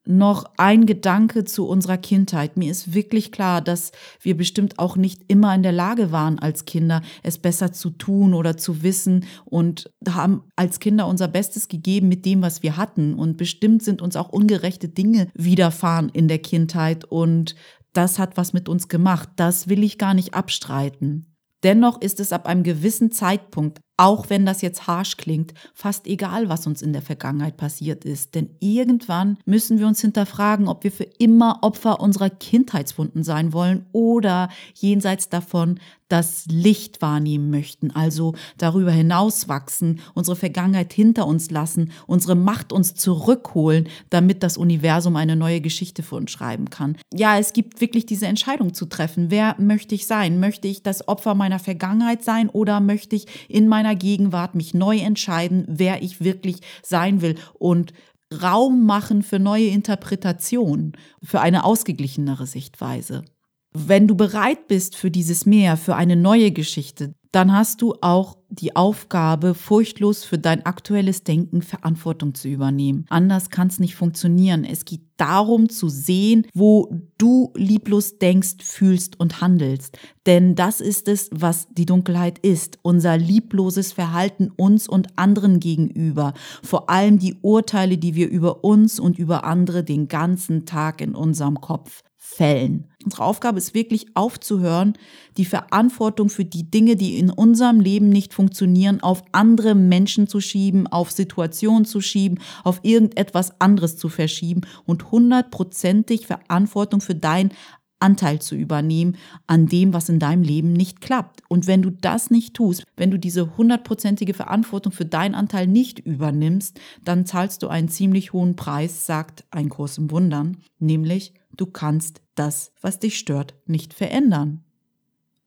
noch 0.05 0.45
ein 0.57 0.85
Gedanke 0.85 1.45
zu 1.45 1.67
unserer 1.67 1.97
Kindheit. 1.97 2.57
Mir 2.57 2.69
ist 2.69 2.93
wirklich 2.93 3.31
klar, 3.31 3.61
dass 3.61 3.91
wir 4.21 4.35
bestimmt 4.35 4.79
auch 4.79 4.97
nicht 4.97 5.23
immer 5.27 5.55
in 5.55 5.63
der 5.63 5.71
Lage 5.71 6.11
waren, 6.11 6.39
als 6.39 6.65
Kinder 6.65 7.01
es 7.23 7.37
besser 7.37 7.71
zu 7.71 7.89
tun 7.89 8.33
oder 8.33 8.57
zu 8.57 8.83
wissen 8.83 9.25
und 9.45 9.89
haben 10.07 10.43
als 10.55 10.79
Kinder 10.79 11.07
unser 11.07 11.27
Bestes 11.27 11.67
gegeben 11.67 12.09
mit 12.09 12.25
dem, 12.25 12.41
was 12.41 12.63
wir 12.63 12.75
hatten. 12.75 13.13
Und 13.13 13.37
bestimmt 13.37 13.83
sind 13.83 14.01
uns 14.01 14.15
auch 14.15 14.29
ungerechte 14.29 14.89
Dinge 14.89 15.29
widerfahren 15.33 16.09
in 16.09 16.27
der 16.27 16.39
Kindheit 16.39 17.05
und 17.05 17.55
das 17.93 18.19
hat 18.19 18.37
was 18.37 18.53
mit 18.53 18.67
uns 18.67 18.87
gemacht. 18.87 19.29
Das 19.35 19.69
will 19.69 19.83
ich 19.83 19.97
gar 19.97 20.13
nicht 20.13 20.33
abstreiten. 20.33 21.33
Dennoch 21.63 22.01
ist 22.01 22.19
es 22.19 22.33
ab 22.33 22.45
einem 22.45 22.63
gewissen 22.63 23.11
Zeitpunkt, 23.11 23.79
auch 23.97 24.29
wenn 24.29 24.45
das 24.45 24.61
jetzt 24.61 24.87
harsh 24.87 25.17
klingt, 25.17 25.53
fast 25.73 26.07
egal, 26.07 26.49
was 26.49 26.65
uns 26.65 26.81
in 26.81 26.93
der 26.93 27.01
Vergangenheit 27.01 27.57
passiert 27.57 28.05
ist. 28.05 28.35
Denn 28.35 28.49
irgendwann 28.59 29.37
müssen 29.45 29.79
wir 29.79 29.87
uns 29.87 30.01
hinterfragen, 30.01 30.67
ob 30.67 30.83
wir 30.83 30.91
für 30.91 31.07
immer 31.19 31.59
Opfer 31.61 31.99
unserer 31.99 32.29
Kindheitswunden 32.29 33.23
sein 33.23 33.53
wollen 33.53 33.85
oder 33.91 34.49
jenseits 34.73 35.29
davon 35.29 35.79
das 36.13 36.45
Licht 36.47 37.01
wahrnehmen 37.01 37.49
möchten, 37.49 37.89
also 37.89 38.35
darüber 38.59 38.91
hinaus 38.91 39.47
wachsen, 39.47 39.99
unsere 40.13 40.35
Vergangenheit 40.35 40.93
hinter 40.93 41.25
uns 41.25 41.49
lassen, 41.49 41.91
unsere 42.05 42.35
Macht 42.35 42.71
uns 42.71 42.93
zurückholen, 42.93 43.89
damit 44.11 44.43
das 44.43 44.55
Universum 44.55 45.15
eine 45.15 45.35
neue 45.35 45.59
Geschichte 45.59 46.03
für 46.03 46.17
uns 46.17 46.29
schreiben 46.29 46.69
kann. 46.69 46.97
Ja, 47.11 47.39
es 47.39 47.51
gibt 47.53 47.81
wirklich 47.81 48.05
diese 48.05 48.27
Entscheidung 48.27 48.75
zu 48.75 48.85
treffen. 48.85 49.31
Wer 49.31 49.55
möchte 49.57 49.95
ich 49.95 50.05
sein? 50.05 50.39
Möchte 50.39 50.67
ich 50.67 50.83
das 50.83 51.07
Opfer 51.07 51.33
meiner 51.33 51.57
Vergangenheit 51.57 52.23
sein 52.23 52.47
oder 52.47 52.79
möchte 52.79 53.15
ich 53.15 53.25
in 53.49 53.67
meiner 53.67 53.82
Gegenwart 53.91 54.55
mich 54.55 54.73
neu 54.73 54.97
entscheiden, 54.97 55.65
wer 55.67 56.01
ich 56.01 56.23
wirklich 56.23 56.61
sein 56.81 57.21
will 57.21 57.35
und 57.53 57.93
Raum 58.41 58.85
machen 58.85 59.21
für 59.21 59.39
neue 59.39 59.67
Interpretationen, 59.67 60.93
für 61.21 61.41
eine 61.41 61.65
ausgeglichenere 61.65 62.47
Sichtweise. 62.47 63.25
Wenn 63.73 64.07
du 64.07 64.15
bereit 64.15 64.67
bist 64.67 64.95
für 64.95 65.11
dieses 65.11 65.45
Meer, 65.45 65.77
für 65.77 65.95
eine 65.95 66.15
neue 66.15 66.51
Geschichte, 66.51 67.13
dann 67.33 67.51
hast 67.51 67.81
du 67.81 67.95
auch 67.99 68.37
die 68.49 68.75
Aufgabe, 68.75 69.55
furchtlos 69.55 70.23
für 70.23 70.37
dein 70.37 70.67
aktuelles 70.67 71.23
Denken 71.23 71.63
Verantwortung 71.63 72.35
zu 72.35 72.47
übernehmen. 72.47 73.07
Anders 73.09 73.49
kann 73.49 73.69
es 73.69 73.79
nicht 73.79 73.95
funktionieren. 73.95 74.63
Es 74.63 74.85
geht 74.85 75.01
darum 75.17 75.67
zu 75.67 75.89
sehen, 75.89 76.45
wo 76.53 76.93
du 77.17 77.51
lieblos 77.55 78.19
denkst, 78.19 78.57
fühlst 78.61 79.19
und 79.19 79.41
handelst. 79.41 79.97
Denn 80.27 80.53
das 80.53 80.79
ist 80.79 81.07
es, 81.07 81.31
was 81.33 81.67
die 81.71 81.87
Dunkelheit 81.87 82.37
ist. 82.37 82.77
Unser 82.83 83.17
liebloses 83.17 83.93
Verhalten 83.93 84.51
uns 84.55 84.87
und 84.87 85.17
anderen 85.17 85.59
gegenüber. 85.59 86.35
Vor 86.61 86.91
allem 86.91 87.17
die 87.17 87.37
Urteile, 87.41 87.97
die 87.97 88.13
wir 88.13 88.29
über 88.29 88.63
uns 88.63 88.99
und 88.99 89.17
über 89.17 89.43
andere 89.43 89.83
den 89.83 90.07
ganzen 90.07 90.67
Tag 90.67 91.01
in 91.01 91.15
unserem 91.15 91.59
Kopf 91.59 92.03
fällen. 92.25 92.85
Unsere 93.03 93.25
Aufgabe 93.25 93.57
ist 93.57 93.73
wirklich 93.73 94.15
aufzuhören, 94.15 94.93
die 95.35 95.43
Verantwortung 95.43 96.29
für 96.29 96.45
die 96.45 96.71
Dinge, 96.71 96.95
die 96.95 97.19
in 97.19 97.29
unserem 97.29 97.81
Leben 97.81 98.07
nicht 98.07 98.33
funktionieren, 98.33 99.01
auf 99.01 99.23
andere 99.33 99.75
Menschen 99.75 100.27
zu 100.27 100.39
schieben, 100.39 100.87
auf 100.87 101.11
Situationen 101.11 101.83
zu 101.83 101.99
schieben, 101.99 102.39
auf 102.63 102.79
irgendetwas 102.83 103.59
anderes 103.59 103.97
zu 103.97 104.07
verschieben 104.07 104.61
und 104.85 105.11
hundertprozentig 105.11 106.25
Verantwortung 106.25 107.01
für 107.01 107.13
dein 107.13 107.51
Anteil 107.99 108.39
zu 108.39 108.55
übernehmen 108.55 109.17
an 109.47 109.67
dem, 109.67 109.93
was 109.93 110.09
in 110.09 110.19
deinem 110.19 110.43
Leben 110.43 110.73
nicht 110.73 111.01
klappt. 111.01 111.41
Und 111.49 111.67
wenn 111.67 111.81
du 111.81 111.89
das 111.89 112.31
nicht 112.31 112.53
tust, 112.53 112.83
wenn 112.97 113.11
du 113.11 113.19
diese 113.19 113.57
hundertprozentige 113.57 114.33
Verantwortung 114.33 114.91
für 114.91 115.05
deinen 115.05 115.35
Anteil 115.35 115.67
nicht 115.67 115.99
übernimmst, 115.99 116.79
dann 117.03 117.25
zahlst 117.25 117.63
du 117.63 117.67
einen 117.67 117.89
ziemlich 117.89 118.33
hohen 118.33 118.55
Preis, 118.55 119.05
sagt 119.05 119.45
ein 119.51 119.69
Kurs 119.69 119.97
im 119.97 120.09
Wundern, 120.11 120.57
nämlich 120.79 121.33
du 121.55 121.65
kannst 121.65 122.22
das, 122.35 122.71
was 122.81 122.99
dich 122.99 123.17
stört, 123.17 123.55
nicht 123.65 123.93
verändern. 123.93 124.63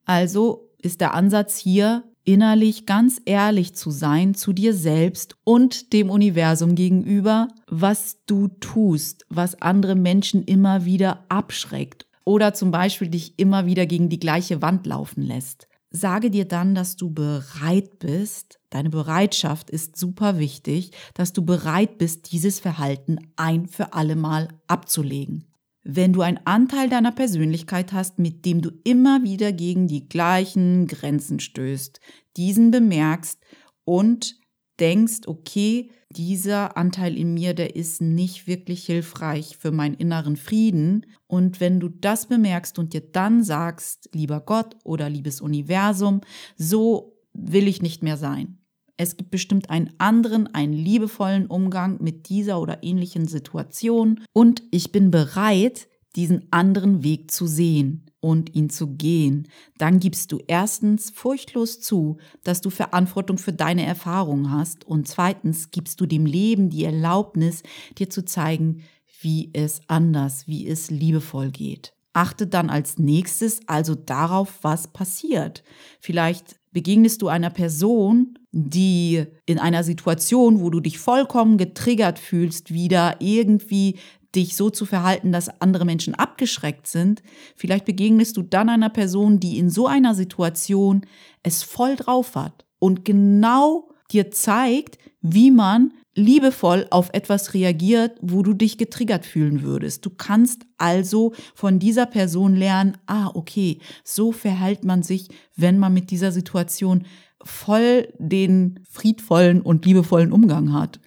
Also 0.04 0.70
ist 0.80 1.00
der 1.00 1.14
Ansatz 1.14 1.56
hier, 1.56 2.04
innerlich 2.24 2.86
ganz 2.86 3.20
ehrlich 3.24 3.74
zu 3.74 3.90
sein 3.90 4.34
zu 4.34 4.52
dir 4.52 4.74
selbst 4.74 5.36
und 5.44 5.92
dem 5.92 6.10
Universum 6.10 6.74
gegenüber, 6.74 7.48
was 7.68 8.18
du 8.26 8.48
tust, 8.48 9.24
was 9.28 9.62
andere 9.62 9.94
Menschen 9.94 10.42
immer 10.42 10.84
wieder 10.84 11.24
abschreckt 11.28 12.06
oder 12.24 12.52
zum 12.52 12.72
Beispiel 12.72 13.08
dich 13.08 13.38
immer 13.38 13.66
wieder 13.66 13.86
gegen 13.86 14.08
die 14.08 14.18
gleiche 14.18 14.60
Wand 14.60 14.86
laufen 14.86 15.22
lässt. 15.22 15.68
Sage 15.90 16.30
dir 16.30 16.44
dann, 16.44 16.74
dass 16.74 16.96
du 16.96 17.10
bereit 17.10 18.00
bist, 18.00 18.58
deine 18.70 18.90
Bereitschaft 18.90 19.70
ist 19.70 19.96
super 19.96 20.38
wichtig, 20.38 20.90
dass 21.14 21.32
du 21.32 21.44
bereit 21.44 21.96
bist, 21.96 22.32
dieses 22.32 22.58
Verhalten 22.58 23.18
ein 23.36 23.66
für 23.66 23.92
alle 23.94 24.16
Mal 24.16 24.48
abzulegen. 24.66 25.44
Wenn 25.88 26.12
du 26.12 26.22
einen 26.22 26.40
Anteil 26.44 26.88
deiner 26.88 27.12
Persönlichkeit 27.12 27.92
hast, 27.92 28.18
mit 28.18 28.44
dem 28.44 28.60
du 28.60 28.72
immer 28.82 29.22
wieder 29.22 29.52
gegen 29.52 29.86
die 29.86 30.08
gleichen 30.08 30.88
Grenzen 30.88 31.38
stößt, 31.38 32.00
diesen 32.36 32.72
bemerkst 32.72 33.40
und 33.84 34.40
denkst, 34.80 35.28
okay, 35.28 35.92
dieser 36.10 36.76
Anteil 36.76 37.16
in 37.16 37.34
mir, 37.34 37.54
der 37.54 37.76
ist 37.76 38.02
nicht 38.02 38.48
wirklich 38.48 38.84
hilfreich 38.84 39.58
für 39.58 39.70
meinen 39.70 39.94
inneren 39.94 40.36
Frieden. 40.36 41.06
Und 41.28 41.60
wenn 41.60 41.78
du 41.78 41.88
das 41.88 42.26
bemerkst 42.26 42.80
und 42.80 42.92
dir 42.92 43.00
dann 43.00 43.44
sagst, 43.44 44.10
lieber 44.12 44.40
Gott 44.40 44.76
oder 44.82 45.08
liebes 45.08 45.40
Universum, 45.40 46.20
so 46.56 47.16
will 47.32 47.68
ich 47.68 47.80
nicht 47.80 48.02
mehr 48.02 48.16
sein. 48.16 48.58
Es 48.96 49.16
gibt 49.16 49.30
bestimmt 49.30 49.70
einen 49.70 49.92
anderen, 49.98 50.46
einen 50.54 50.72
liebevollen 50.72 51.46
Umgang 51.46 52.02
mit 52.02 52.28
dieser 52.28 52.60
oder 52.60 52.82
ähnlichen 52.82 53.28
Situation 53.28 54.20
und 54.32 54.62
ich 54.70 54.92
bin 54.92 55.10
bereit, 55.10 55.88
diesen 56.14 56.46
anderen 56.50 57.02
Weg 57.02 57.30
zu 57.30 57.46
sehen. 57.46 58.02
und 58.20 58.56
ihn 58.56 58.70
zu 58.70 58.88
gehen, 58.88 59.46
dann 59.78 60.00
gibst 60.00 60.32
du 60.32 60.40
erstens 60.48 61.10
furchtlos 61.10 61.80
zu, 61.80 62.16
dass 62.42 62.60
du 62.60 62.70
Verantwortung 62.70 63.38
für 63.38 63.52
deine 63.52 63.86
Erfahrungen 63.86 64.50
hast 64.50 64.84
und 64.84 65.06
zweitens 65.06 65.70
gibst 65.70 66.00
du 66.00 66.06
dem 66.06 66.26
Leben 66.26 66.68
die 66.68 66.82
Erlaubnis, 66.82 67.62
dir 67.98 68.10
zu 68.10 68.24
zeigen, 68.24 68.82
wie 69.20 69.50
es 69.52 69.80
anders, 69.86 70.48
wie 70.48 70.66
es 70.66 70.90
liebevoll 70.90 71.52
geht. 71.52 71.92
Achte 72.14 72.48
dann 72.48 72.68
als 72.68 72.98
nächstes 72.98 73.60
also 73.68 73.94
darauf, 73.94 74.58
was 74.62 74.88
passiert. 74.88 75.62
Vielleicht 76.00 76.56
begegnest 76.72 77.22
du 77.22 77.28
einer 77.28 77.50
Person, 77.50 78.38
die 78.58 79.24
in 79.44 79.58
einer 79.58 79.84
Situation, 79.84 80.60
wo 80.60 80.70
du 80.70 80.80
dich 80.80 80.98
vollkommen 80.98 81.58
getriggert 81.58 82.18
fühlst, 82.18 82.72
wieder 82.72 83.16
irgendwie 83.18 83.98
dich 84.34 84.56
so 84.56 84.70
zu 84.70 84.86
verhalten, 84.86 85.30
dass 85.30 85.60
andere 85.60 85.84
Menschen 85.84 86.14
abgeschreckt 86.14 86.86
sind. 86.86 87.22
Vielleicht 87.54 87.84
begegnest 87.84 88.36
du 88.38 88.42
dann 88.42 88.70
einer 88.70 88.88
Person, 88.88 89.40
die 89.40 89.58
in 89.58 89.68
so 89.68 89.86
einer 89.86 90.14
Situation 90.14 91.02
es 91.42 91.62
voll 91.62 91.96
drauf 91.96 92.34
hat 92.34 92.64
und 92.78 93.04
genau 93.04 93.90
dir 94.10 94.30
zeigt, 94.30 94.96
wie 95.20 95.50
man 95.50 95.92
liebevoll 96.14 96.86
auf 96.88 97.10
etwas 97.12 97.52
reagiert, 97.52 98.16
wo 98.22 98.42
du 98.42 98.54
dich 98.54 98.78
getriggert 98.78 99.26
fühlen 99.26 99.62
würdest. 99.62 100.06
Du 100.06 100.10
kannst 100.10 100.62
also 100.78 101.34
von 101.54 101.78
dieser 101.78 102.06
Person 102.06 102.56
lernen, 102.56 102.96
ah, 103.04 103.30
okay, 103.34 103.80
so 104.02 104.32
verhält 104.32 104.82
man 104.82 105.02
sich, 105.02 105.28
wenn 105.56 105.78
man 105.78 105.92
mit 105.92 106.10
dieser 106.10 106.32
Situation 106.32 107.04
voll 107.46 108.12
den 108.18 108.80
friedvollen 108.88 109.62
und 109.62 109.86
liebevollen 109.86 110.32
Umgang 110.32 110.72
hat. 110.72 111.00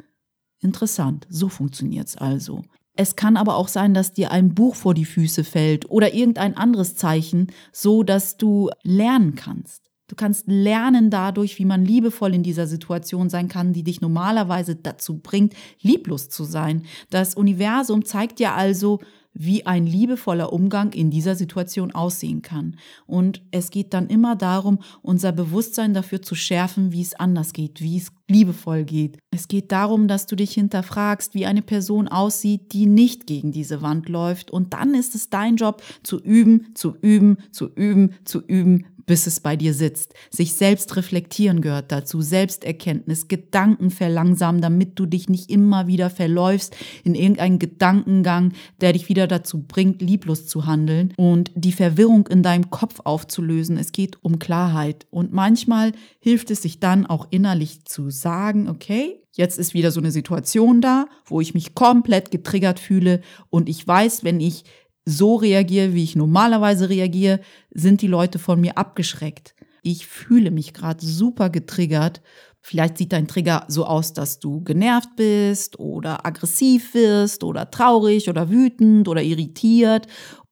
Interessant, 0.59 1.27
so 1.29 1.49
funktioniert's 1.49 2.17
also. 2.17 2.63
Es 2.95 3.15
kann 3.15 3.37
aber 3.37 3.55
auch 3.55 3.69
sein, 3.69 3.93
dass 3.93 4.11
dir 4.11 4.31
ein 4.31 4.53
Buch 4.53 4.75
vor 4.75 4.93
die 4.93 5.05
Füße 5.05 5.45
fällt 5.45 5.89
oder 5.89 6.13
irgendein 6.13 6.57
anderes 6.57 6.95
Zeichen, 6.95 7.47
so 7.71 8.03
dass 8.03 8.35
du 8.35 8.69
lernen 8.83 9.35
kannst. 9.35 9.89
Du 10.09 10.15
kannst 10.15 10.47
lernen 10.47 11.11
dadurch, 11.11 11.59
wie 11.59 11.65
man 11.65 11.85
liebevoll 11.85 12.33
in 12.33 12.43
dieser 12.43 12.65
Situation 12.67 13.29
sein 13.29 13.47
kann, 13.47 13.73
die 13.73 13.83
dich 13.83 14.01
normalerweise 14.01 14.75
dazu 14.75 15.19
bringt, 15.19 15.53
lieblos 15.81 16.29
zu 16.29 16.43
sein. 16.43 16.83
Das 17.11 17.35
Universum 17.35 18.03
zeigt 18.03 18.39
dir 18.39 18.53
also, 18.53 18.99
wie 19.33 19.65
ein 19.65 19.85
liebevoller 19.85 20.51
Umgang 20.51 20.91
in 20.91 21.11
dieser 21.11 21.35
Situation 21.35 21.91
aussehen 21.91 22.41
kann. 22.41 22.77
Und 23.05 23.41
es 23.51 23.69
geht 23.69 23.93
dann 23.93 24.07
immer 24.07 24.35
darum, 24.35 24.79
unser 25.01 25.31
Bewusstsein 25.31 25.93
dafür 25.93 26.21
zu 26.21 26.35
schärfen, 26.35 26.91
wie 26.91 27.01
es 27.01 27.15
anders 27.15 27.53
geht, 27.53 27.81
wie 27.81 27.97
es 27.97 28.11
liebevoll 28.27 28.83
geht. 28.83 29.17
Es 29.31 29.47
geht 29.47 29.71
darum, 29.71 30.07
dass 30.07 30.25
du 30.25 30.35
dich 30.35 30.51
hinterfragst, 30.51 31.33
wie 31.33 31.45
eine 31.45 31.61
Person 31.61 32.07
aussieht, 32.07 32.73
die 32.73 32.85
nicht 32.85 33.27
gegen 33.27 33.51
diese 33.51 33.81
Wand 33.81 34.09
läuft. 34.09 34.51
Und 34.51 34.73
dann 34.73 34.93
ist 34.93 35.15
es 35.15 35.29
dein 35.29 35.55
Job 35.55 35.81
zu 36.03 36.19
üben, 36.19 36.73
zu 36.75 36.95
üben, 37.01 37.37
zu 37.51 37.69
üben, 37.73 38.13
zu 38.25 38.41
üben, 38.41 38.85
bis 39.09 39.25
es 39.25 39.39
bei 39.39 39.55
dir 39.55 39.73
sitzt. 39.73 40.13
Sich 40.29 40.53
selbst 40.53 40.95
reflektieren 40.95 41.61
gehört 41.61 41.91
dazu, 41.91 42.21
Selbsterkenntnis, 42.21 43.27
Gedanken 43.27 43.89
verlangsamen, 43.89 44.61
damit 44.61 44.99
du 44.99 45.07
dich 45.07 45.29
nicht 45.29 45.49
immer 45.49 45.87
wieder 45.87 46.11
verläufst 46.11 46.75
in 47.03 47.15
irgendeinen 47.15 47.57
Gedankengang, 47.57 48.53
der 48.81 48.93
dich 48.93 49.09
wieder 49.09 49.25
dazu 49.25 49.63
bringt, 49.63 50.03
lieblos 50.03 50.45
zu 50.45 50.67
handeln 50.67 51.15
und 51.17 51.49
die 51.55 51.71
Verwirrung 51.71 52.27
in 52.27 52.43
deinem 52.43 52.69
Kopf 52.69 52.99
aufzulösen. 53.03 53.79
Es 53.79 53.93
geht 53.93 54.23
um 54.23 54.37
Klarheit 54.37 55.07
und 55.09 55.33
manchmal 55.33 55.93
hilft 56.19 56.51
es 56.51 56.61
sich 56.61 56.79
dann 56.79 57.07
auch 57.07 57.29
innerlich 57.31 57.85
zu 57.85 58.11
sagen, 58.11 58.69
okay, 58.69 59.23
jetzt 59.35 59.57
ist 59.57 59.73
wieder 59.73 59.89
so 59.89 60.01
eine 60.01 60.11
Situation 60.11 60.81
da, 60.81 61.07
wo 61.25 61.41
ich 61.41 61.55
mich 61.55 61.73
komplett 61.73 62.29
getriggert 62.29 62.79
fühle 62.79 63.21
und 63.49 63.69
ich 63.69 63.87
weiß, 63.87 64.23
wenn 64.23 64.39
ich 64.39 64.65
so 65.09 65.35
reagiere, 65.35 65.93
wie 65.93 66.03
ich 66.03 66.15
normalerweise 66.15 66.89
reagiere, 66.89 67.39
sind 67.71 68.01
die 68.01 68.07
Leute 68.07 68.39
von 68.39 68.61
mir 68.61 68.77
abgeschreckt. 68.77 69.55
Ich 69.81 70.05
fühle 70.05 70.51
mich 70.51 70.73
gerade 70.73 71.03
super 71.03 71.49
getriggert. 71.49 72.21
Vielleicht 72.61 72.97
sieht 72.97 73.13
dein 73.13 73.27
Trigger 73.27 73.65
so 73.67 73.85
aus, 73.85 74.13
dass 74.13 74.39
du 74.39 74.61
genervt 74.61 75.15
bist 75.15 75.79
oder 75.79 76.25
aggressiv 76.25 76.93
wirst 76.93 77.43
oder 77.43 77.71
traurig 77.71 78.29
oder 78.29 78.49
wütend 78.49 79.07
oder 79.07 79.23
irritiert. 79.23 80.07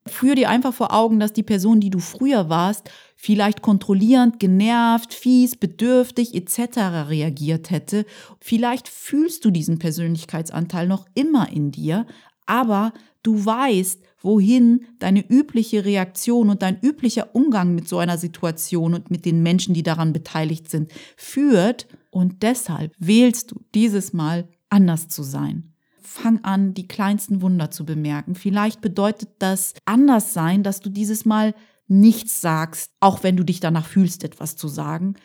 Führ 0.07 0.35
dir 0.35 0.49
einfach 0.49 0.73
vor 0.73 0.93
Augen, 0.93 1.19
dass 1.19 1.33
die 1.33 1.43
Person, 1.43 1.81
die 1.81 1.89
du 1.89 1.99
früher 1.99 2.49
warst, 2.49 2.89
vielleicht 3.17 3.61
kontrollierend, 3.61 4.39
genervt, 4.39 5.13
fies, 5.13 5.57
bedürftig 5.57 6.33
etc. 6.33 7.09
reagiert 7.09 7.69
hätte. 7.69 8.05
Vielleicht 8.39 8.87
fühlst 8.87 9.43
du 9.43 9.51
diesen 9.51 9.79
Persönlichkeitsanteil 9.79 10.87
noch 10.87 11.05
immer 11.13 11.51
in 11.51 11.71
dir, 11.71 12.07
aber 12.45 12.93
du 13.27 13.45
weißt, 13.45 14.01
wohin 14.21 14.85
deine 14.99 15.23
übliche 15.29 15.83
Reaktion 15.83 16.49
und 16.49 16.61
dein 16.61 16.79
üblicher 16.81 17.35
Umgang 17.35 17.75
mit 17.75 17.87
so 17.87 17.97
einer 17.97 18.17
Situation 18.17 18.93
und 18.93 19.11
mit 19.11 19.25
den 19.25 19.43
Menschen, 19.43 19.73
die 19.73 19.83
daran 19.83 20.13
beteiligt 20.13 20.69
sind, 20.69 20.91
führt. 21.17 21.87
Und 22.09 22.41
deshalb 22.41 22.93
wählst 22.97 23.51
du 23.51 23.61
dieses 23.75 24.13
Mal 24.13 24.47
anders 24.69 25.09
zu 25.09 25.23
sein. 25.23 25.73
Fang 26.01 26.43
an, 26.45 26.73
die 26.73 26.87
kleinsten 26.87 27.41
Wunder 27.41 27.69
zu 27.69 27.85
bemerken. 27.85 28.33
Vielleicht 28.33 28.79
bedeutet 28.79 29.29
das 29.39 29.73
anders 29.83 30.33
sein, 30.33 30.63
dass 30.63 30.79
du 30.79 30.89
dieses 30.89 31.25
Mal 31.25 31.53
nichts 31.87 32.39
sagst, 32.39 32.91
auch 33.01 33.23
wenn 33.23 33.35
du 33.35 33.43
dich 33.43 33.59
danach 33.59 33.85
fühlst, 33.85 34.23
etwas 34.23 34.55
zu 34.55 34.69
sagen. 34.69 35.15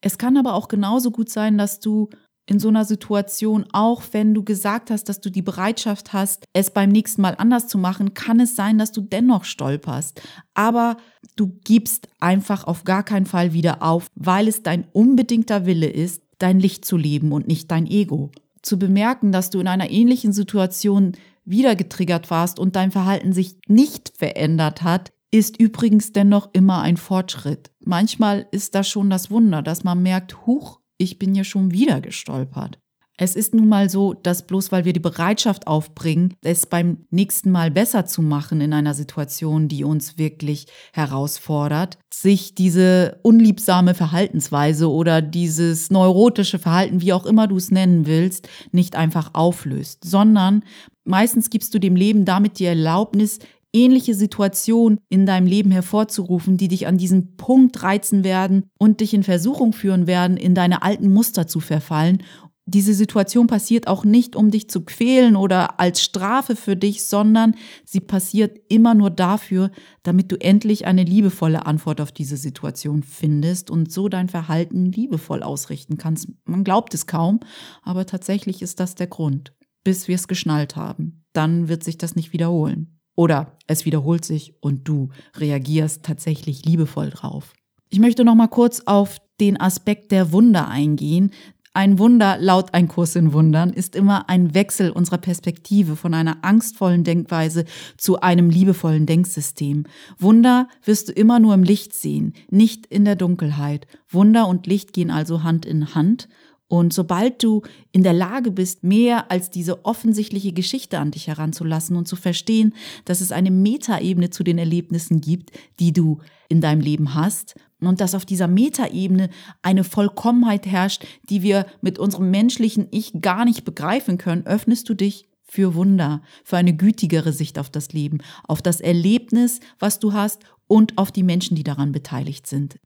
Es 0.00 0.18
kann 0.18 0.36
aber 0.36 0.54
auch 0.54 0.66
genauso 0.66 1.12
gut 1.12 1.30
sein, 1.30 1.58
dass 1.58 1.78
du 1.78 2.10
in 2.46 2.60
so 2.60 2.68
einer 2.68 2.84
Situation, 2.84 3.66
auch 3.72 4.02
wenn 4.12 4.32
du 4.32 4.44
gesagt 4.44 4.90
hast, 4.90 5.08
dass 5.08 5.20
du 5.20 5.30
die 5.30 5.42
Bereitschaft 5.42 6.12
hast, 6.12 6.44
es 6.52 6.70
beim 6.70 6.90
nächsten 6.90 7.20
Mal 7.22 7.34
anders 7.38 7.66
zu 7.66 7.76
machen, 7.76 8.14
kann 8.14 8.40
es 8.40 8.54
sein, 8.54 8.78
dass 8.78 8.92
du 8.92 9.00
dennoch 9.00 9.44
stolperst. 9.44 10.22
Aber 10.54 10.96
du 11.34 11.58
gibst 11.64 12.08
einfach 12.20 12.64
auf 12.64 12.84
gar 12.84 13.02
keinen 13.02 13.26
Fall 13.26 13.52
wieder 13.52 13.82
auf, 13.82 14.06
weil 14.14 14.46
es 14.46 14.62
dein 14.62 14.86
unbedingter 14.92 15.66
Wille 15.66 15.88
ist, 15.88 16.22
dein 16.38 16.60
Licht 16.60 16.84
zu 16.84 16.96
leben 16.96 17.32
und 17.32 17.48
nicht 17.48 17.70
dein 17.70 17.86
Ego. 17.86 18.30
Zu 18.62 18.78
bemerken, 18.78 19.32
dass 19.32 19.50
du 19.50 19.60
in 19.60 19.68
einer 19.68 19.90
ähnlichen 19.90 20.32
Situation 20.32 21.12
wieder 21.44 21.76
getriggert 21.76 22.30
warst 22.30 22.58
und 22.58 22.76
dein 22.76 22.90
Verhalten 22.90 23.32
sich 23.32 23.56
nicht 23.66 24.12
verändert 24.16 24.82
hat, 24.82 25.12
ist 25.30 25.58
übrigens 25.60 26.12
dennoch 26.12 26.50
immer 26.52 26.82
ein 26.82 26.96
Fortschritt. 26.96 27.70
Manchmal 27.80 28.46
ist 28.52 28.74
das 28.74 28.88
schon 28.88 29.10
das 29.10 29.30
Wunder, 29.30 29.62
dass 29.62 29.84
man 29.84 30.02
merkt, 30.02 30.46
huch, 30.46 30.80
ich 30.98 31.18
bin 31.18 31.34
ja 31.34 31.44
schon 31.44 31.72
wieder 31.72 32.00
gestolpert. 32.00 32.78
Es 33.18 33.34
ist 33.34 33.54
nun 33.54 33.68
mal 33.68 33.88
so, 33.88 34.12
dass 34.12 34.46
bloß 34.46 34.72
weil 34.72 34.84
wir 34.84 34.92
die 34.92 35.00
Bereitschaft 35.00 35.66
aufbringen, 35.66 36.34
es 36.42 36.66
beim 36.66 37.06
nächsten 37.10 37.50
Mal 37.50 37.70
besser 37.70 38.04
zu 38.04 38.20
machen 38.20 38.60
in 38.60 38.74
einer 38.74 38.92
Situation, 38.92 39.68
die 39.68 39.84
uns 39.84 40.18
wirklich 40.18 40.66
herausfordert, 40.92 41.96
sich 42.12 42.54
diese 42.54 43.18
unliebsame 43.22 43.94
Verhaltensweise 43.94 44.90
oder 44.90 45.22
dieses 45.22 45.90
neurotische 45.90 46.58
Verhalten, 46.58 47.00
wie 47.00 47.14
auch 47.14 47.24
immer 47.24 47.46
du 47.46 47.56
es 47.56 47.70
nennen 47.70 48.06
willst, 48.06 48.50
nicht 48.70 48.96
einfach 48.96 49.30
auflöst, 49.32 50.04
sondern 50.04 50.62
meistens 51.04 51.48
gibst 51.48 51.72
du 51.72 51.78
dem 51.78 51.96
Leben 51.96 52.26
damit 52.26 52.58
die 52.58 52.66
Erlaubnis, 52.66 53.38
ähnliche 53.76 54.14
Situationen 54.14 55.00
in 55.10 55.26
deinem 55.26 55.46
Leben 55.46 55.70
hervorzurufen, 55.70 56.56
die 56.56 56.68
dich 56.68 56.86
an 56.86 56.96
diesen 56.96 57.36
Punkt 57.36 57.82
reizen 57.82 58.24
werden 58.24 58.64
und 58.78 59.00
dich 59.00 59.12
in 59.12 59.22
Versuchung 59.22 59.74
führen 59.74 60.06
werden, 60.06 60.38
in 60.38 60.54
deine 60.54 60.82
alten 60.82 61.12
Muster 61.12 61.46
zu 61.46 61.60
verfallen. 61.60 62.22
Diese 62.68 62.94
Situation 62.94 63.46
passiert 63.46 63.86
auch 63.86 64.04
nicht, 64.04 64.34
um 64.34 64.50
dich 64.50 64.68
zu 64.68 64.80
quälen 64.80 65.36
oder 65.36 65.78
als 65.78 66.02
Strafe 66.02 66.56
für 66.56 66.74
dich, 66.74 67.04
sondern 67.04 67.54
sie 67.84 68.00
passiert 68.00 68.58
immer 68.68 68.94
nur 68.94 69.10
dafür, 69.10 69.70
damit 70.02 70.32
du 70.32 70.36
endlich 70.36 70.84
eine 70.84 71.04
liebevolle 71.04 71.64
Antwort 71.64 72.00
auf 72.00 72.10
diese 72.10 72.36
Situation 72.36 73.04
findest 73.04 73.70
und 73.70 73.92
so 73.92 74.08
dein 74.08 74.28
Verhalten 74.28 74.86
liebevoll 74.86 75.44
ausrichten 75.44 75.96
kannst. 75.96 76.28
Man 76.44 76.64
glaubt 76.64 76.92
es 76.94 77.06
kaum, 77.06 77.38
aber 77.82 78.04
tatsächlich 78.04 78.62
ist 78.62 78.80
das 78.80 78.96
der 78.96 79.06
Grund, 79.06 79.54
bis 79.84 80.08
wir 80.08 80.16
es 80.16 80.26
geschnallt 80.26 80.74
haben. 80.74 81.24
Dann 81.34 81.68
wird 81.68 81.84
sich 81.84 81.98
das 81.98 82.16
nicht 82.16 82.32
wiederholen. 82.32 82.95
Oder 83.16 83.56
es 83.66 83.84
wiederholt 83.84 84.24
sich 84.24 84.54
und 84.60 84.86
du 84.86 85.08
reagierst 85.36 86.04
tatsächlich 86.04 86.64
liebevoll 86.64 87.10
drauf. 87.10 87.54
Ich 87.88 87.98
möchte 87.98 88.24
noch 88.24 88.34
mal 88.34 88.46
kurz 88.46 88.82
auf 88.84 89.18
den 89.40 89.60
Aspekt 89.60 90.12
der 90.12 90.32
Wunder 90.32 90.68
eingehen. 90.68 91.32
Ein 91.72 91.98
Wunder, 91.98 92.38
laut 92.38 92.72
ein 92.72 92.88
Kurs 92.88 93.16
in 93.16 93.32
Wundern, 93.34 93.70
ist 93.70 93.96
immer 93.96 94.30
ein 94.30 94.54
Wechsel 94.54 94.90
unserer 94.90 95.18
Perspektive 95.18 95.94
von 95.94 96.14
einer 96.14 96.38
angstvollen 96.42 97.04
Denkweise 97.04 97.64
zu 97.98 98.20
einem 98.20 98.48
liebevollen 98.48 99.04
Denksystem. 99.04 99.84
Wunder 100.18 100.68
wirst 100.84 101.08
du 101.08 101.12
immer 101.12 101.38
nur 101.38 101.52
im 101.52 101.62
Licht 101.62 101.92
sehen, 101.92 102.32
nicht 102.50 102.86
in 102.86 103.04
der 103.04 103.16
Dunkelheit. 103.16 103.86
Wunder 104.08 104.48
und 104.48 104.66
Licht 104.66 104.94
gehen 104.94 105.10
also 105.10 105.42
Hand 105.42 105.66
in 105.66 105.94
Hand 105.94 106.28
und 106.68 106.92
sobald 106.92 107.42
du 107.44 107.62
in 107.92 108.02
der 108.02 108.12
Lage 108.12 108.50
bist, 108.50 108.82
mehr 108.82 109.30
als 109.30 109.50
diese 109.50 109.84
offensichtliche 109.84 110.52
Geschichte 110.52 110.98
an 110.98 111.12
dich 111.12 111.28
heranzulassen 111.28 111.96
und 111.96 112.08
zu 112.08 112.16
verstehen, 112.16 112.74
dass 113.04 113.20
es 113.20 113.30
eine 113.30 113.52
Metaebene 113.52 114.30
zu 114.30 114.42
den 114.42 114.58
Erlebnissen 114.58 115.20
gibt, 115.20 115.52
die 115.78 115.92
du 115.92 116.18
in 116.48 116.60
deinem 116.60 116.80
Leben 116.80 117.14
hast 117.14 117.54
und 117.80 118.00
dass 118.00 118.14
auf 118.14 118.24
dieser 118.24 118.48
Metaebene 118.48 119.30
eine 119.62 119.84
Vollkommenheit 119.84 120.66
herrscht, 120.66 121.06
die 121.28 121.42
wir 121.42 121.66
mit 121.82 121.98
unserem 121.98 122.30
menschlichen 122.30 122.88
Ich 122.90 123.20
gar 123.20 123.44
nicht 123.44 123.64
begreifen 123.64 124.18
können, 124.18 124.46
öffnest 124.46 124.88
du 124.88 124.94
dich 124.94 125.28
für 125.44 125.74
Wunder, 125.74 126.22
für 126.42 126.56
eine 126.56 126.74
gütigere 126.74 127.32
Sicht 127.32 127.60
auf 127.60 127.70
das 127.70 127.92
Leben, 127.92 128.18
auf 128.44 128.60
das 128.60 128.80
Erlebnis, 128.80 129.60
was 129.78 130.00
du 130.00 130.12
hast 130.12 130.42
und 130.66 130.98
auf 130.98 131.12
die 131.12 131.22
Menschen, 131.22 131.54
die 131.54 131.62
daran 131.62 131.92
beteiligt 131.92 132.48
sind. 132.48 132.76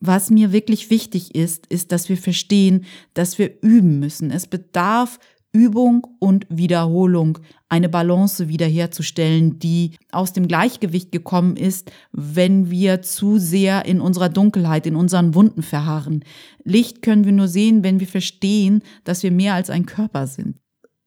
Was 0.00 0.30
mir 0.30 0.52
wirklich 0.52 0.90
wichtig 0.90 1.34
ist, 1.34 1.66
ist, 1.66 1.90
dass 1.90 2.08
wir 2.08 2.16
verstehen, 2.16 2.84
dass 3.14 3.38
wir 3.38 3.62
üben 3.62 3.98
müssen. 3.98 4.30
Es 4.30 4.46
bedarf 4.46 5.18
Übung 5.56 6.06
und 6.18 6.46
Wiederholung 6.50 7.38
eine 7.70 7.88
Balance 7.88 8.48
wiederherzustellen, 8.48 9.58
die 9.58 9.92
aus 10.12 10.34
dem 10.34 10.48
Gleichgewicht 10.48 11.12
gekommen 11.12 11.56
ist, 11.56 11.90
wenn 12.12 12.70
wir 12.70 13.00
zu 13.00 13.38
sehr 13.38 13.86
in 13.86 14.02
unserer 14.02 14.28
Dunkelheit, 14.28 14.86
in 14.86 14.96
unseren 14.96 15.34
Wunden 15.34 15.62
verharren. 15.62 16.24
Licht 16.62 17.00
können 17.00 17.24
wir 17.24 17.32
nur 17.32 17.48
sehen, 17.48 17.82
wenn 17.82 18.00
wir 18.00 18.06
verstehen, 18.06 18.82
dass 19.04 19.22
wir 19.22 19.30
mehr 19.30 19.54
als 19.54 19.70
ein 19.70 19.86
Körper 19.86 20.26
sind. 20.26 20.58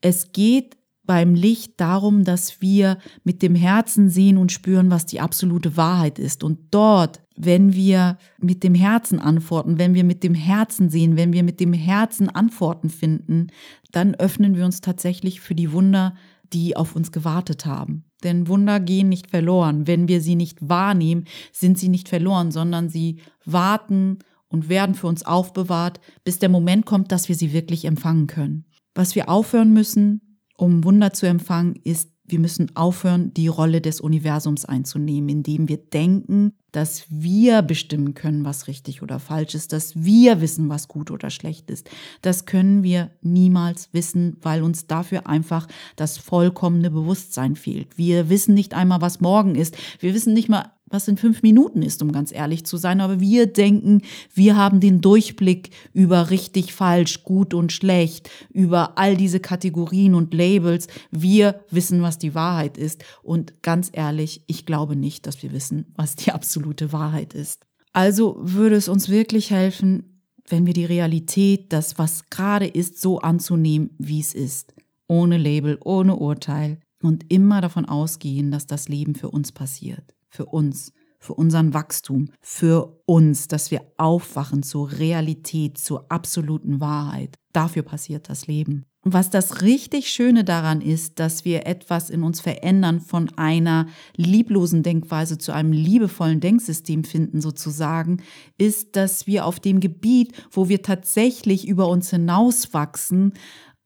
Es 0.01 0.31
geht 0.31 0.78
beim 1.09 1.33
Licht 1.33 1.73
darum, 1.81 2.23
dass 2.23 2.61
wir 2.61 2.99
mit 3.23 3.41
dem 3.41 3.55
Herzen 3.55 4.09
sehen 4.09 4.37
und 4.37 4.51
spüren, 4.51 4.91
was 4.91 5.07
die 5.07 5.19
absolute 5.19 5.75
Wahrheit 5.75 6.19
ist. 6.19 6.43
Und 6.43 6.59
dort 6.69 7.21
wenn 7.41 7.73
wir 7.73 8.17
mit 8.37 8.63
dem 8.63 8.75
Herzen 8.75 9.17
antworten, 9.17 9.79
wenn 9.79 9.93
wir 9.93 10.03
mit 10.03 10.23
dem 10.23 10.33
Herzen 10.33 10.89
sehen, 10.89 11.15
wenn 11.15 11.31
wir 11.31 11.43
mit 11.43 11.61
dem 11.61 11.71
Herzen 11.71 12.29
Antworten 12.29 12.89
finden, 12.89 13.47
dann 13.93 14.13
öffnen 14.13 14.57
wir 14.57 14.65
uns 14.65 14.81
tatsächlich 14.81 15.39
für 15.39 15.55
die 15.55 15.71
Wunder, 15.71 16.15
die 16.51 16.75
auf 16.75 16.97
uns 16.97 17.13
gewartet 17.13 17.65
haben. 17.65 18.03
Denn 18.25 18.49
Wunder 18.49 18.81
gehen 18.81 19.07
nicht 19.07 19.29
verloren. 19.29 19.87
Wenn 19.87 20.09
wir 20.09 20.19
sie 20.19 20.35
nicht 20.35 20.57
wahrnehmen, 20.67 21.23
sind 21.53 21.79
sie 21.79 21.87
nicht 21.87 22.09
verloren, 22.09 22.51
sondern 22.51 22.89
sie 22.89 23.21
warten 23.45 24.19
und 24.49 24.67
werden 24.67 24.93
für 24.93 25.07
uns 25.07 25.23
aufbewahrt, 25.23 26.01
bis 26.25 26.39
der 26.39 26.49
Moment 26.49 26.85
kommt, 26.85 27.09
dass 27.13 27.29
wir 27.29 27.35
sie 27.35 27.53
wirklich 27.53 27.85
empfangen 27.85 28.27
können. 28.27 28.65
Was 28.95 29.15
wir 29.15 29.29
aufhören 29.29 29.71
müssen, 29.71 30.28
um 30.59 30.83
Wunder 30.83 31.13
zu 31.13 31.25
empfangen, 31.25 31.75
ist 31.83 32.09
wir 32.31 32.39
müssen 32.39 32.75
aufhören, 32.75 33.33
die 33.33 33.47
Rolle 33.47 33.81
des 33.81 34.01
Universums 34.01 34.65
einzunehmen, 34.65 35.29
indem 35.29 35.67
wir 35.67 35.77
denken, 35.77 36.53
dass 36.71 37.05
wir 37.09 37.63
bestimmen 37.63 38.13
können, 38.13 38.45
was 38.45 38.67
richtig 38.67 39.01
oder 39.01 39.19
falsch 39.19 39.55
ist, 39.55 39.73
dass 39.73 40.03
wir 40.03 40.39
wissen, 40.39 40.69
was 40.69 40.87
gut 40.87 41.09
oder 41.09 41.31
schlecht 41.31 41.71
ist. 41.71 41.89
Das 42.21 42.45
können 42.45 42.83
wir 42.83 43.09
niemals 43.21 43.89
wissen, 43.93 44.37
weil 44.41 44.61
uns 44.61 44.85
dafür 44.85 45.25
einfach 45.25 45.67
das 45.95 46.19
vollkommene 46.19 46.91
Bewusstsein 46.91 47.55
fehlt. 47.55 47.97
Wir 47.97 48.29
wissen 48.29 48.53
nicht 48.53 48.75
einmal, 48.75 49.01
was 49.01 49.21
morgen 49.21 49.55
ist. 49.55 49.75
Wir 49.99 50.13
wissen 50.13 50.33
nicht 50.33 50.49
mal, 50.49 50.71
was 50.89 51.07
in 51.07 51.17
fünf 51.17 51.41
Minuten 51.41 51.81
ist, 51.81 52.01
um 52.01 52.11
ganz 52.11 52.31
ehrlich 52.31 52.65
zu 52.65 52.77
sein. 52.77 53.01
Aber 53.01 53.19
wir 53.19 53.47
denken, 53.47 54.01
wir 54.33 54.57
haben 54.57 54.79
den 54.79 55.01
Durchblick 55.01 55.69
über 55.93 56.29
richtig, 56.29 56.73
falsch, 56.73 57.23
gut 57.23 57.53
und 57.53 57.71
schlecht, 57.71 58.29
über 58.51 58.97
all 58.97 59.15
diese 59.15 59.39
Kategorien 59.39 60.15
und 60.15 60.33
Labels. 60.33 60.87
Wir 61.11 61.63
wissen, 61.69 62.01
was 62.01 62.17
die 62.17 62.35
Wahrheit 62.35 62.77
ist. 62.77 63.03
Und 63.23 63.61
ganz 63.61 63.89
ehrlich, 63.93 64.43
ich 64.47 64.65
glaube 64.65 64.95
nicht, 64.95 65.27
dass 65.27 65.43
wir 65.43 65.51
wissen, 65.51 65.93
was 65.95 66.15
die 66.15 66.31
absolute 66.31 66.91
Wahrheit 66.91 67.33
ist. 67.33 67.65
Also 67.93 68.37
würde 68.39 68.75
es 68.75 68.87
uns 68.87 69.09
wirklich 69.09 69.51
helfen, 69.51 70.21
wenn 70.47 70.65
wir 70.65 70.73
die 70.73 70.85
Realität, 70.85 71.71
das, 71.73 71.97
was 71.97 72.29
gerade 72.29 72.67
ist, 72.67 73.01
so 73.01 73.19
anzunehmen, 73.19 73.91
wie 73.97 74.19
es 74.19 74.33
ist. 74.33 74.73
Ohne 75.07 75.37
Label, 75.37 75.77
ohne 75.83 76.15
Urteil 76.15 76.79
und 77.01 77.31
immer 77.31 77.61
davon 77.61 77.85
ausgehen, 77.85 78.51
dass 78.51 78.67
das 78.67 78.89
Leben 78.89 79.15
für 79.15 79.29
uns 79.29 79.51
passiert 79.51 80.13
für 80.29 80.45
uns, 80.45 80.93
für 81.19 81.33
unseren 81.33 81.73
Wachstum, 81.73 82.29
für 82.41 83.01
uns, 83.05 83.47
dass 83.47 83.71
wir 83.71 83.81
aufwachen 83.97 84.63
zur 84.63 84.91
Realität, 84.91 85.77
zur 85.77 86.11
absoluten 86.11 86.79
Wahrheit. 86.79 87.35
Dafür 87.51 87.83
passiert 87.83 88.29
das 88.29 88.47
Leben. 88.47 88.85
Und 89.01 89.13
was 89.13 89.29
das 89.29 89.61
richtig 89.61 90.09
Schöne 90.09 90.43
daran 90.43 90.81
ist, 90.81 91.19
dass 91.19 91.45
wir 91.45 91.65
etwas 91.65 92.09
in 92.09 92.21
uns 92.21 92.41
verändern 92.41 92.99
von 92.99 93.29
einer 93.37 93.87
lieblosen 94.17 94.83
Denkweise 94.83 95.37
zu 95.37 95.53
einem 95.53 95.71
liebevollen 95.71 96.41
Denksystem 96.41 97.05
finden 97.05 97.39
sozusagen, 97.39 98.21
ist, 98.57 98.97
dass 98.97 99.25
wir 99.25 99.45
auf 99.45 99.61
dem 99.61 99.79
Gebiet, 99.79 100.33
wo 100.51 100.67
wir 100.67 100.81
tatsächlich 100.81 101.65
über 101.65 101.87
uns 101.87 102.09
hinauswachsen, 102.09 103.33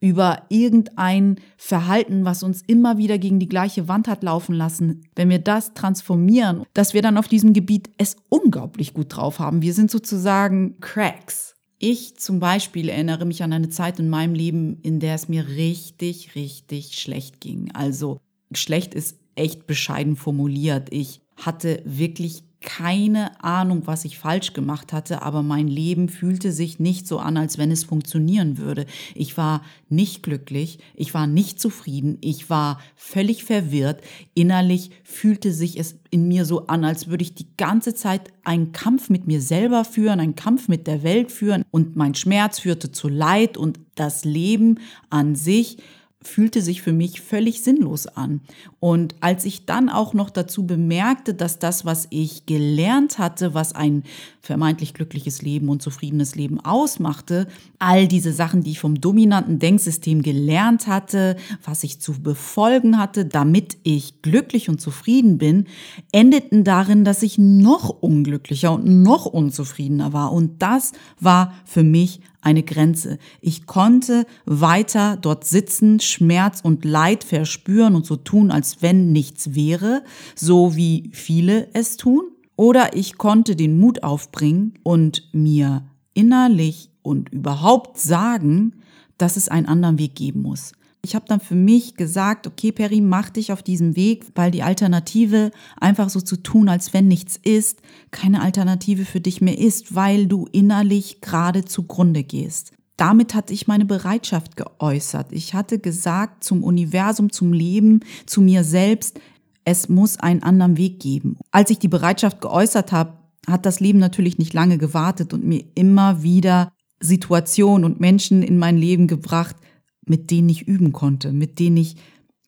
über 0.04 0.42
irgendein 0.50 1.38
Verhalten, 1.56 2.26
was 2.26 2.44
uns 2.44 2.62
immer 2.68 2.98
wieder 2.98 3.18
gegen 3.18 3.40
die 3.40 3.48
gleiche 3.48 3.88
Wand 3.88 4.10
hat 4.10 4.22
laufen 4.22 4.54
lassen, 4.54 5.06
wenn 5.16 5.30
wir 5.30 5.40
das 5.40 5.74
transformieren, 5.76 6.64
dass 6.74 6.94
wir 6.94 7.02
dann 7.02 7.18
auf 7.18 7.30
diesem 7.30 7.54
Gebiet 7.54 7.90
es 7.98 8.18
unglaublich 8.28 8.94
gut 8.94 9.16
drauf 9.16 9.40
haben. 9.40 9.62
Wir 9.62 9.74
sind 9.74 9.90
sozusagen 9.90 10.78
Cracks. 10.82 11.56
Ich 11.80 12.18
zum 12.18 12.42
Beispiel 12.42 12.89
erinnere 12.89 13.24
mich 13.24 13.44
an 13.44 13.54
eine 13.54 13.70
Zeit 13.70 13.98
in 13.98 14.10
meinem 14.10 14.36
Leben, 14.36 14.78
in 14.82 15.00
der 15.00 15.16
es 15.16 15.30
mir 15.30 15.48
richtig, 15.48 16.36
richtig 16.36 17.00
schlecht 17.00 17.39
ging. 17.39 17.72
Also 17.74 18.20
schlecht 18.52 18.94
ist 18.94 19.18
echt 19.36 19.68
bescheiden 19.68 20.18
formuliert. 20.18 20.92
Ich 20.92 21.22
hatte 21.38 21.82
wirklich 21.86 22.44
keine 22.63 23.43
Ahnung, 23.43 23.84
was 23.86 24.06
ich 24.06 24.17
falsch 24.17 24.54
gemacht 24.54 24.93
hatte, 24.93 25.21
aber 25.21 25.43
mein 25.43 25.67
Leben 25.67 26.10
fühlte 26.10 26.52
sich 26.52 26.80
nicht 26.80 27.06
so 27.06 27.19
an, 27.19 27.38
als 27.38 27.58
wenn 27.58 27.71
es 27.71 27.84
funktionieren 27.84 28.58
würde. 28.58 28.86
Ich 29.13 29.38
war 29.38 29.62
nicht 29.89 30.23
glücklich, 30.23 30.80
ich 30.95 31.13
war 31.13 31.28
nicht 31.28 31.60
zufrieden, 31.60 32.17
ich 32.21 32.49
war 32.49 32.80
völlig 32.95 33.43
verwirrt. 33.43 34.02
Innerlich 34.34 34.91
fühlte 35.04 35.52
sich 35.52 35.80
es 35.80 35.95
in 36.10 36.28
mir 36.28 36.45
so 36.45 36.67
an, 36.67 36.86
als 36.86 37.08
würde 37.08 37.23
ich 37.23 37.36
die 37.36 37.47
ganze 37.58 37.93
Zeit 37.93 38.32
einen 38.43 38.71
Kampf 38.71 39.10
mit 39.10 39.28
mir 39.28 39.41
selber 39.41 39.86
führen, 39.86 40.19
einen 40.19 40.36
Kampf 40.36 40.67
mit 40.67 40.88
der 40.88 41.04
Welt 41.04 41.32
führen 41.32 41.63
und 41.69 41.95
mein 41.95 42.15
Schmerz 42.15 42.60
führte 42.60 42.91
zu 42.91 43.10
Leid 43.10 43.58
und 43.58 43.80
das 43.95 44.26
Leben 44.26 44.80
an 45.10 45.36
sich 45.36 45.78
fühlte 46.24 46.62
sich 46.62 46.82
für 46.82 46.94
mich 46.94 47.22
völlig 47.22 47.64
sinnlos 47.64 48.08
an. 48.08 48.42
Und 48.80 49.16
als 49.22 49.46
ich 49.46 49.66
dann 49.66 49.90
auch 49.90 50.14
noch 50.14 50.30
dazu 50.30 50.66
bemerkte, 50.66 51.34
dass 51.34 51.60
das, 51.60 51.86
was 51.86 52.08
ich 52.10 52.46
gelernt 52.46 53.18
hatte, 53.20 53.54
was 53.54 53.74
ein 53.74 54.04
vermeintlich 54.42 54.94
glückliches 54.94 55.42
Leben 55.42 55.70
und 55.70 55.82
zufriedenes 55.82 56.36
Leben 56.36 56.60
ausmachte, 56.60 57.48
all 57.80 58.08
diese 58.08 58.34
Sachen, 58.34 58.62
die 58.62 58.72
ich 58.72 58.80
vom 58.80 59.00
dominanten 59.00 59.60
Denksystem 59.60 60.22
gelernt 60.22 60.88
hatte, 60.88 61.38
was 61.64 61.84
ich 61.84 62.00
zu 62.02 62.22
befolgen 62.22 62.98
hatte, 62.98 63.26
damit 63.26 63.78
ich 63.84 64.22
glücklich 64.22 64.70
und 64.70 64.82
zufrieden 64.82 65.38
bin, 65.38 65.68
endeten 66.12 66.64
darin, 66.64 67.06
dass 67.06 67.24
ich 67.24 67.38
noch 67.38 67.90
unglücklicher 67.90 68.74
und 68.74 69.04
noch 69.04 69.26
unzufriedener 69.26 70.12
war. 70.12 70.34
Und 70.34 70.62
das 70.62 70.92
war 71.20 71.54
für 71.66 71.84
mich 71.84 72.20
eine 72.43 72.63
Grenze. 72.63 73.17
Ich 73.41 73.65
konnte 73.65 74.25
weiter 74.45 75.17
dort 75.17 75.45
sitzen, 75.45 75.99
Schmerz 75.99 76.62
und 76.62 76.86
Leid 76.86 77.23
verspüren 77.23 77.95
und 77.95 78.06
so 78.06 78.15
tun, 78.17 78.51
als 78.51 78.82
wenn 78.82 79.12
nichts 79.12 79.56
wäre, 79.56 80.03
so 80.36 80.75
wie 80.75 81.10
viele 81.13 81.69
es 81.73 81.97
tun. 81.97 82.23
Oder 82.56 82.95
ich 82.95 83.17
konnte 83.17 83.56
den 83.56 83.79
Mut 83.79 84.03
aufbringen 84.03 84.73
und 84.84 85.29
mir 85.34 85.84
innerlich 86.13 86.89
und 87.01 87.29
überhaupt 87.29 87.97
sagen, 87.97 88.75
dass 89.17 89.38
es 89.38 89.49
einen 89.49 89.67
anderen 89.67 89.97
Weg 89.97 90.15
geben 90.15 90.41
muss. 90.43 90.73
Ich 91.06 91.16
habe 91.16 91.26
dann 91.28 91.42
für 91.42 91.56
mich 91.56 91.96
gesagt, 91.96 92.48
okay, 92.48 92.72
Perry, 92.72 93.02
mach 93.02 93.30
dich 93.30 93.52
auf 93.52 93.62
diesen 93.62 93.98
Weg, 93.98 94.26
weil 94.36 94.52
die 94.52 94.63
Alternative, 94.63 95.52
einfach 95.80 96.10
so 96.10 96.22
zu 96.22 96.38
tun, 96.38 96.70
als 96.70 96.94
wenn 96.94 97.10
nichts 97.10 97.38
ist, 97.44 97.82
keine 98.12 98.42
Alternative 98.42 99.04
für 99.04 99.20
dich 99.20 99.42
mehr 99.42 99.58
ist, 99.58 99.96
weil 99.96 100.28
du 100.28 100.48
innerlich 100.54 101.20
gerade 101.20 101.66
zugrunde 101.66 102.24
gehst. 102.24 102.72
Damit 102.96 103.34
hatte 103.34 103.54
ich 103.54 103.68
meine 103.68 103.84
Bereitschaft 103.84 104.56
geäußert. 104.56 105.34
Ich 105.34 105.54
hatte 105.54 105.78
gesagt 105.78 106.46
zum 106.46 106.63
Universum, 106.63 107.34
zum 107.34 107.52
Leben, 107.52 108.00
zu 108.26 108.42
mir 108.42 108.63
selbst, 108.63 109.20
es 109.66 109.89
muss 109.89 110.18
einen 110.18 110.44
anderen 110.44 110.78
Weg 110.78 111.02
geben. 111.02 111.38
Als 111.52 111.70
ich 111.70 111.80
die 111.80 111.89
Bereitschaft 111.89 112.39
geäußert 112.39 112.94
habe, 112.94 113.18
hat 113.46 113.66
das 113.66 113.82
Leben 113.82 114.00
natürlich 114.00 114.38
nicht 114.38 114.54
lange 114.54 114.78
gewartet 114.78 115.34
und 115.34 115.44
mir 115.44 115.66
immer 115.76 116.24
wieder 116.24 116.72
Situationen 117.02 117.84
und 117.84 118.00
Menschen 118.00 118.42
in 118.42 118.58
mein 118.58 118.78
Leben 118.78 119.08
gebracht, 119.08 119.58
mit 120.06 120.32
denen 120.32 120.50
ich 120.50 120.68
üben 120.68 120.92
konnte, 120.92 121.32
mit 121.32 121.60
denen 121.60 121.78
ich 121.78 121.96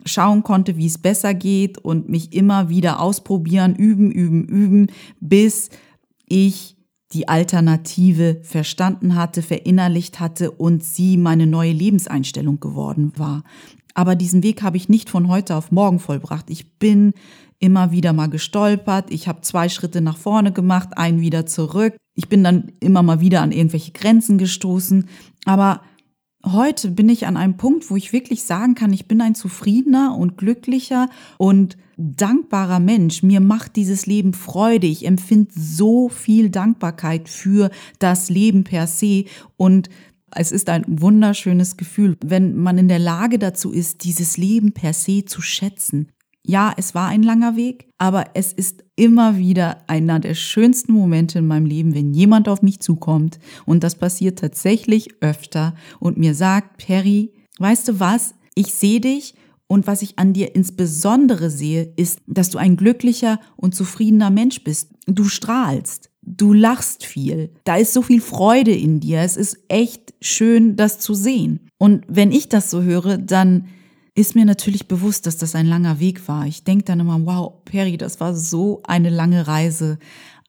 schauen 0.05 0.43
konnte, 0.43 0.77
wie 0.77 0.85
es 0.85 0.97
besser 0.97 1.33
geht 1.33 1.77
und 1.77 2.09
mich 2.09 2.33
immer 2.33 2.69
wieder 2.69 2.99
ausprobieren, 2.99 3.75
üben, 3.75 4.11
üben, 4.11 4.45
üben, 4.45 4.87
bis 5.19 5.69
ich 6.27 6.75
die 7.13 7.27
Alternative 7.27 8.39
verstanden 8.43 9.15
hatte, 9.15 9.41
verinnerlicht 9.41 10.19
hatte 10.19 10.51
und 10.51 10.83
sie 10.83 11.17
meine 11.17 11.47
neue 11.47 11.71
Lebenseinstellung 11.71 12.59
geworden 12.59 13.13
war. 13.15 13.43
Aber 13.93 14.15
diesen 14.15 14.43
Weg 14.43 14.61
habe 14.61 14.77
ich 14.77 14.89
nicht 14.89 15.09
von 15.09 15.29
heute 15.29 15.55
auf 15.55 15.71
morgen 15.71 15.99
vollbracht. 15.99 16.49
Ich 16.49 16.77
bin 16.77 17.13
immer 17.59 17.91
wieder 17.91 18.11
mal 18.11 18.27
gestolpert. 18.27 19.09
Ich 19.11 19.27
habe 19.27 19.41
zwei 19.41 19.69
Schritte 19.69 20.01
nach 20.01 20.17
vorne 20.17 20.51
gemacht, 20.51 20.97
einen 20.97 21.21
wieder 21.21 21.45
zurück. 21.45 21.95
Ich 22.13 22.27
bin 22.27 22.43
dann 22.43 22.73
immer 22.81 23.03
mal 23.03 23.21
wieder 23.21 23.41
an 23.41 23.53
irgendwelche 23.53 23.93
Grenzen 23.93 24.37
gestoßen. 24.37 25.07
Aber 25.45 25.81
heute 26.45 26.91
bin 26.91 27.09
ich 27.09 27.27
an 27.27 27.37
einem 27.37 27.57
Punkt, 27.57 27.89
wo 27.89 27.95
ich 27.95 28.13
wirklich 28.13 28.43
sagen 28.43 28.75
kann, 28.75 28.93
ich 28.93 29.07
bin 29.07 29.21
ein 29.21 29.35
zufriedener 29.35 30.15
und 30.17 30.37
glücklicher 30.37 31.09
und 31.37 31.77
dankbarer 31.97 32.79
Mensch. 32.79 33.23
Mir 33.23 33.39
macht 33.39 33.75
dieses 33.75 34.05
Leben 34.05 34.33
Freude. 34.33 34.87
Ich 34.87 35.05
empfinde 35.05 35.51
so 35.55 36.09
viel 36.09 36.49
Dankbarkeit 36.49 37.29
für 37.29 37.71
das 37.99 38.29
Leben 38.29 38.63
per 38.63 38.87
se 38.87 39.25
und 39.57 39.89
es 40.37 40.51
ist 40.51 40.69
ein 40.69 40.83
wunderschönes 40.87 41.77
Gefühl, 41.77 42.17
wenn 42.23 42.55
man 42.55 42.77
in 42.77 42.89
der 42.89 42.99
Lage 42.99 43.39
dazu 43.39 43.71
ist, 43.71 44.03
dieses 44.03 44.37
Leben 44.37 44.73
per 44.73 44.93
se 44.93 45.23
zu 45.25 45.41
schätzen. 45.41 46.11
Ja, 46.43 46.73
es 46.75 46.93
war 46.93 47.07
ein 47.07 47.23
langer 47.23 47.55
Weg, 47.55 47.89
aber 47.97 48.25
es 48.33 48.53
ist 48.53 48.84
immer 48.95 49.37
wieder 49.37 49.77
einer 49.87 50.19
der 50.19 50.35
schönsten 50.35 50.93
Momente 50.93 51.39
in 51.39 51.47
meinem 51.47 51.65
Leben, 51.65 51.93
wenn 51.93 52.13
jemand 52.13 52.47
auf 52.47 52.61
mich 52.61 52.79
zukommt 52.79 53.39
und 53.65 53.83
das 53.83 53.95
passiert 53.95 54.39
tatsächlich 54.39 55.21
öfter 55.21 55.75
und 55.99 56.17
mir 56.17 56.33
sagt, 56.33 56.77
Perry, 56.77 57.31
weißt 57.59 57.89
du 57.89 57.99
was? 57.99 58.35
Ich 58.55 58.73
sehe 58.73 59.01
dich 59.01 59.35
und 59.67 59.87
was 59.87 60.01
ich 60.01 60.17
an 60.19 60.33
dir 60.33 60.55
insbesondere 60.55 61.49
sehe, 61.49 61.91
ist, 61.95 62.19
dass 62.27 62.49
du 62.49 62.57
ein 62.57 62.77
glücklicher 62.77 63.39
und 63.57 63.75
zufriedener 63.75 64.29
Mensch 64.29 64.63
bist. 64.63 64.91
Du 65.07 65.25
strahlst. 65.25 66.11
Du 66.21 66.53
lachst 66.53 67.05
viel. 67.05 67.51
Da 67.65 67.75
ist 67.77 67.93
so 67.93 68.01
viel 68.01 68.21
Freude 68.21 68.71
in 68.71 68.99
dir. 68.99 69.21
Es 69.21 69.37
ist 69.37 69.59
echt 69.67 70.13
schön, 70.21 70.75
das 70.75 70.99
zu 70.99 71.13
sehen. 71.13 71.67
Und 71.77 72.03
wenn 72.07 72.31
ich 72.31 72.49
das 72.49 72.71
so 72.71 72.81
höre, 72.81 73.17
dann 73.17 73.67
ist 74.15 74.33
mir 74.33 74.45
natürlich 74.45 74.87
bewusst, 74.87 75.27
dass 75.27 75.37
das 75.37 75.55
ein 75.55 75.67
langer 75.67 75.99
Weg 75.99 76.27
war. 76.29 76.47
Ich 76.47 76.63
denke 76.63 76.85
dann 76.85 77.01
immer, 77.01 77.23
wow, 77.25 77.53
Perry, 77.65 77.97
das 77.97 78.21
war 78.21 78.33
so 78.33 78.81
eine 78.85 79.09
lange 79.09 79.45
Reise. 79.45 79.99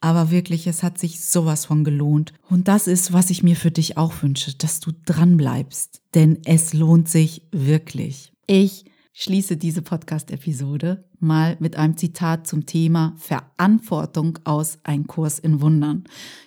Aber 0.00 0.30
wirklich, 0.30 0.68
es 0.68 0.84
hat 0.84 0.98
sich 0.98 1.24
sowas 1.24 1.64
von 1.64 1.82
gelohnt. 1.82 2.32
Und 2.48 2.68
das 2.68 2.86
ist, 2.86 3.12
was 3.12 3.30
ich 3.30 3.42
mir 3.42 3.56
für 3.56 3.72
dich 3.72 3.96
auch 3.96 4.22
wünsche, 4.22 4.56
dass 4.56 4.78
du 4.78 4.92
dran 5.04 5.36
bleibst. 5.36 6.00
Denn 6.14 6.38
es 6.44 6.74
lohnt 6.74 7.08
sich 7.08 7.42
wirklich. 7.50 8.32
Ich 8.46 8.84
schließe 9.14 9.56
diese 9.56 9.82
Podcast-Episode 9.82 11.04
mal 11.18 11.56
mit 11.58 11.76
einem 11.76 11.96
Zitat 11.96 12.46
zum 12.46 12.66
Thema 12.66 13.14
Verantwortung 13.16 14.38
aus 14.44 14.78
Ein 14.84 15.08
Kurs 15.08 15.40
in 15.40 15.60
Wundern. 15.60 16.04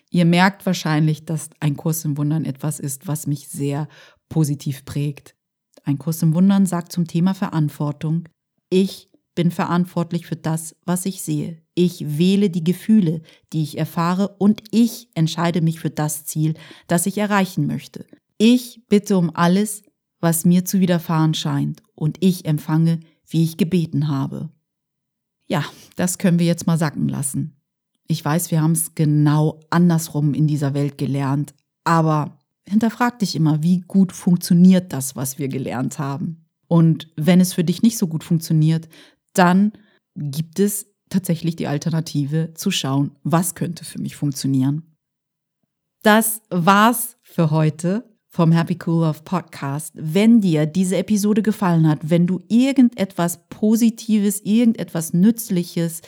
Ihr 0.10 0.26
merkt 0.26 0.66
wahrscheinlich, 0.66 1.26
dass 1.26 1.50
ein 1.60 1.76
Kurs 1.76 2.06
in 2.06 2.16
Wundern 2.16 2.46
etwas 2.46 2.80
ist, 2.80 3.08
was 3.08 3.28
mich 3.28 3.50
sehr 3.50 3.90
positiv 4.30 4.86
prägt. 4.86 5.36
Ein 5.84 5.98
Kurs 5.98 6.22
im 6.22 6.34
Wundern 6.34 6.66
sagt 6.66 6.92
zum 6.92 7.08
Thema 7.08 7.34
Verantwortung, 7.34 8.28
ich 8.70 9.10
bin 9.36 9.52
verantwortlich 9.52 10.26
für 10.26 10.36
das, 10.36 10.76
was 10.86 11.06
ich 11.06 11.22
sehe. 11.22 11.62
Ich 11.74 12.18
wähle 12.18 12.50
die 12.50 12.64
Gefühle, 12.64 13.22
die 13.54 13.64
ich 13.64 13.78
erfahre 13.78 14.36
und 14.38 14.64
ich 14.72 15.10
entscheide 15.14 15.62
mich 15.62 15.80
für 15.80 15.90
das 15.90 16.26
Ziel, 16.26 16.56
das 16.88 17.06
ich 17.06 17.18
erreichen 17.18 17.66
möchte. 17.66 18.06
Ich 18.38 18.82
bitte 18.90 19.18
um 19.18 19.34
alles, 19.34 19.84
was 20.20 20.46
mir 20.46 20.66
zu 20.66 20.80
widerfahren 20.80 21.34
scheint 21.34 21.82
und 21.96 22.18
ich 22.20 22.46
empfange, 22.46 23.00
wie 23.28 23.44
ich 23.44 23.58
gebeten 23.58 24.10
habe. 24.10 24.50
Ja, 25.48 25.64
das 25.96 26.18
können 26.18 26.40
wir 26.40 26.46
jetzt 26.46 26.68
mal 26.68 26.78
sacken 26.78 27.08
lassen. 27.08 27.56
Ich 28.08 28.24
weiß, 28.26 28.52
wir 28.52 28.62
haben 28.62 28.74
es 28.74 28.96
genau 28.96 29.60
andersrum 29.70 30.34
in 30.34 30.48
dieser 30.48 30.74
Welt 30.74 30.98
gelernt, 30.98 31.54
aber 31.84 32.39
hinterfrag 32.70 33.20
dich 33.20 33.36
immer, 33.36 33.64
wie 33.64 33.82
gut 33.82 34.12
funktioniert 34.12 34.94
das, 34.94 35.16
was 35.16 35.40
wir 35.40 35.48
gelernt 35.48 36.00
haben. 36.00 36.46
Und 36.68 37.12
wenn 37.16 37.42
es 37.42 37.54
für 37.54 37.64
dich 37.64 37.82
nicht 37.82 37.98
so 37.98 38.08
gut 38.08 38.24
funktioniert, 38.24 38.88
dann 39.34 39.74
gibt 40.16 40.60
es 40.60 40.88
tatsächlich 41.10 41.56
die 41.56 41.68
Alternative 41.68 42.54
zu 42.54 42.72
schauen, 42.72 43.12
was 43.24 43.56
könnte 43.56 43.86
für 43.86 44.00
mich 44.00 44.16
funktionieren. 44.16 44.84
Das 46.04 46.42
war's 46.50 47.18
für 47.24 47.52
heute 47.52 48.10
vom 48.32 48.52
Happy 48.52 48.78
Cool 48.86 49.06
Love 49.06 49.22
Podcast. 49.26 49.92
Wenn 49.96 50.40
dir 50.40 50.68
diese 50.68 50.98
Episode 50.98 51.42
gefallen 51.42 51.88
hat, 51.88 52.00
wenn 52.04 52.28
du 52.28 52.40
irgendetwas 52.48 53.40
Positives, 53.50 54.42
irgendetwas 54.42 55.14
Nützliches 55.14 56.02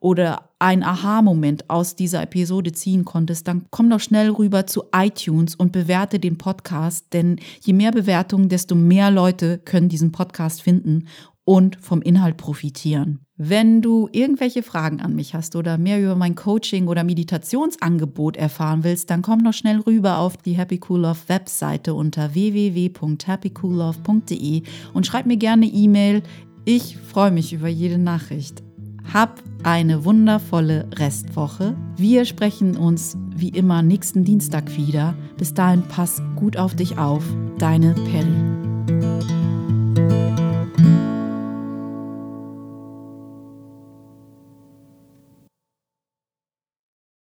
oder 0.00 0.50
ein 0.58 0.82
Aha-Moment 0.82 1.70
aus 1.70 1.96
dieser 1.96 2.22
Episode 2.22 2.72
ziehen 2.72 3.04
konntest, 3.04 3.48
dann 3.48 3.66
komm 3.70 3.90
doch 3.90 4.00
schnell 4.00 4.30
rüber 4.30 4.66
zu 4.66 4.84
iTunes 4.94 5.54
und 5.54 5.72
bewerte 5.72 6.18
den 6.18 6.38
Podcast, 6.38 7.06
denn 7.12 7.38
je 7.60 7.72
mehr 7.72 7.92
Bewertungen, 7.92 8.48
desto 8.48 8.74
mehr 8.74 9.10
Leute 9.10 9.58
können 9.58 9.88
diesen 9.88 10.12
Podcast 10.12 10.62
finden 10.62 11.06
und 11.48 11.78
vom 11.80 12.02
Inhalt 12.02 12.36
profitieren. 12.36 13.20
Wenn 13.38 13.80
du 13.80 14.10
irgendwelche 14.12 14.62
Fragen 14.62 15.00
an 15.00 15.14
mich 15.14 15.32
hast 15.32 15.56
oder 15.56 15.78
mehr 15.78 15.98
über 16.02 16.14
mein 16.14 16.34
Coaching 16.34 16.88
oder 16.88 17.04
Meditationsangebot 17.04 18.36
erfahren 18.36 18.84
willst, 18.84 19.08
dann 19.08 19.22
komm 19.22 19.38
noch 19.38 19.54
schnell 19.54 19.80
rüber 19.80 20.18
auf 20.18 20.36
die 20.36 20.58
Happy 20.58 20.78
Cool 20.86 21.00
Love 21.02 21.20
Webseite 21.28 21.94
unter 21.94 22.34
www.happycoollove.de 22.34 24.62
und 24.92 25.06
schreib 25.06 25.24
mir 25.24 25.38
gerne 25.38 25.64
E-Mail. 25.66 26.22
Ich 26.66 26.98
freue 26.98 27.30
mich 27.30 27.54
über 27.54 27.68
jede 27.68 27.96
Nachricht. 27.96 28.67
Hab 29.12 29.42
eine 29.62 30.04
wundervolle 30.04 30.88
Restwoche. 30.94 31.76
Wir 31.96 32.24
sprechen 32.24 32.76
uns 32.76 33.16
wie 33.34 33.48
immer 33.48 33.82
nächsten 33.82 34.24
Dienstag 34.24 34.76
wieder. 34.76 35.14
Bis 35.36 35.54
dahin 35.54 35.82
pass 35.82 36.22
gut 36.36 36.56
auf 36.56 36.74
dich 36.74 36.98
auf. 36.98 37.24
Deine 37.58 37.94
Perry. 37.94 38.57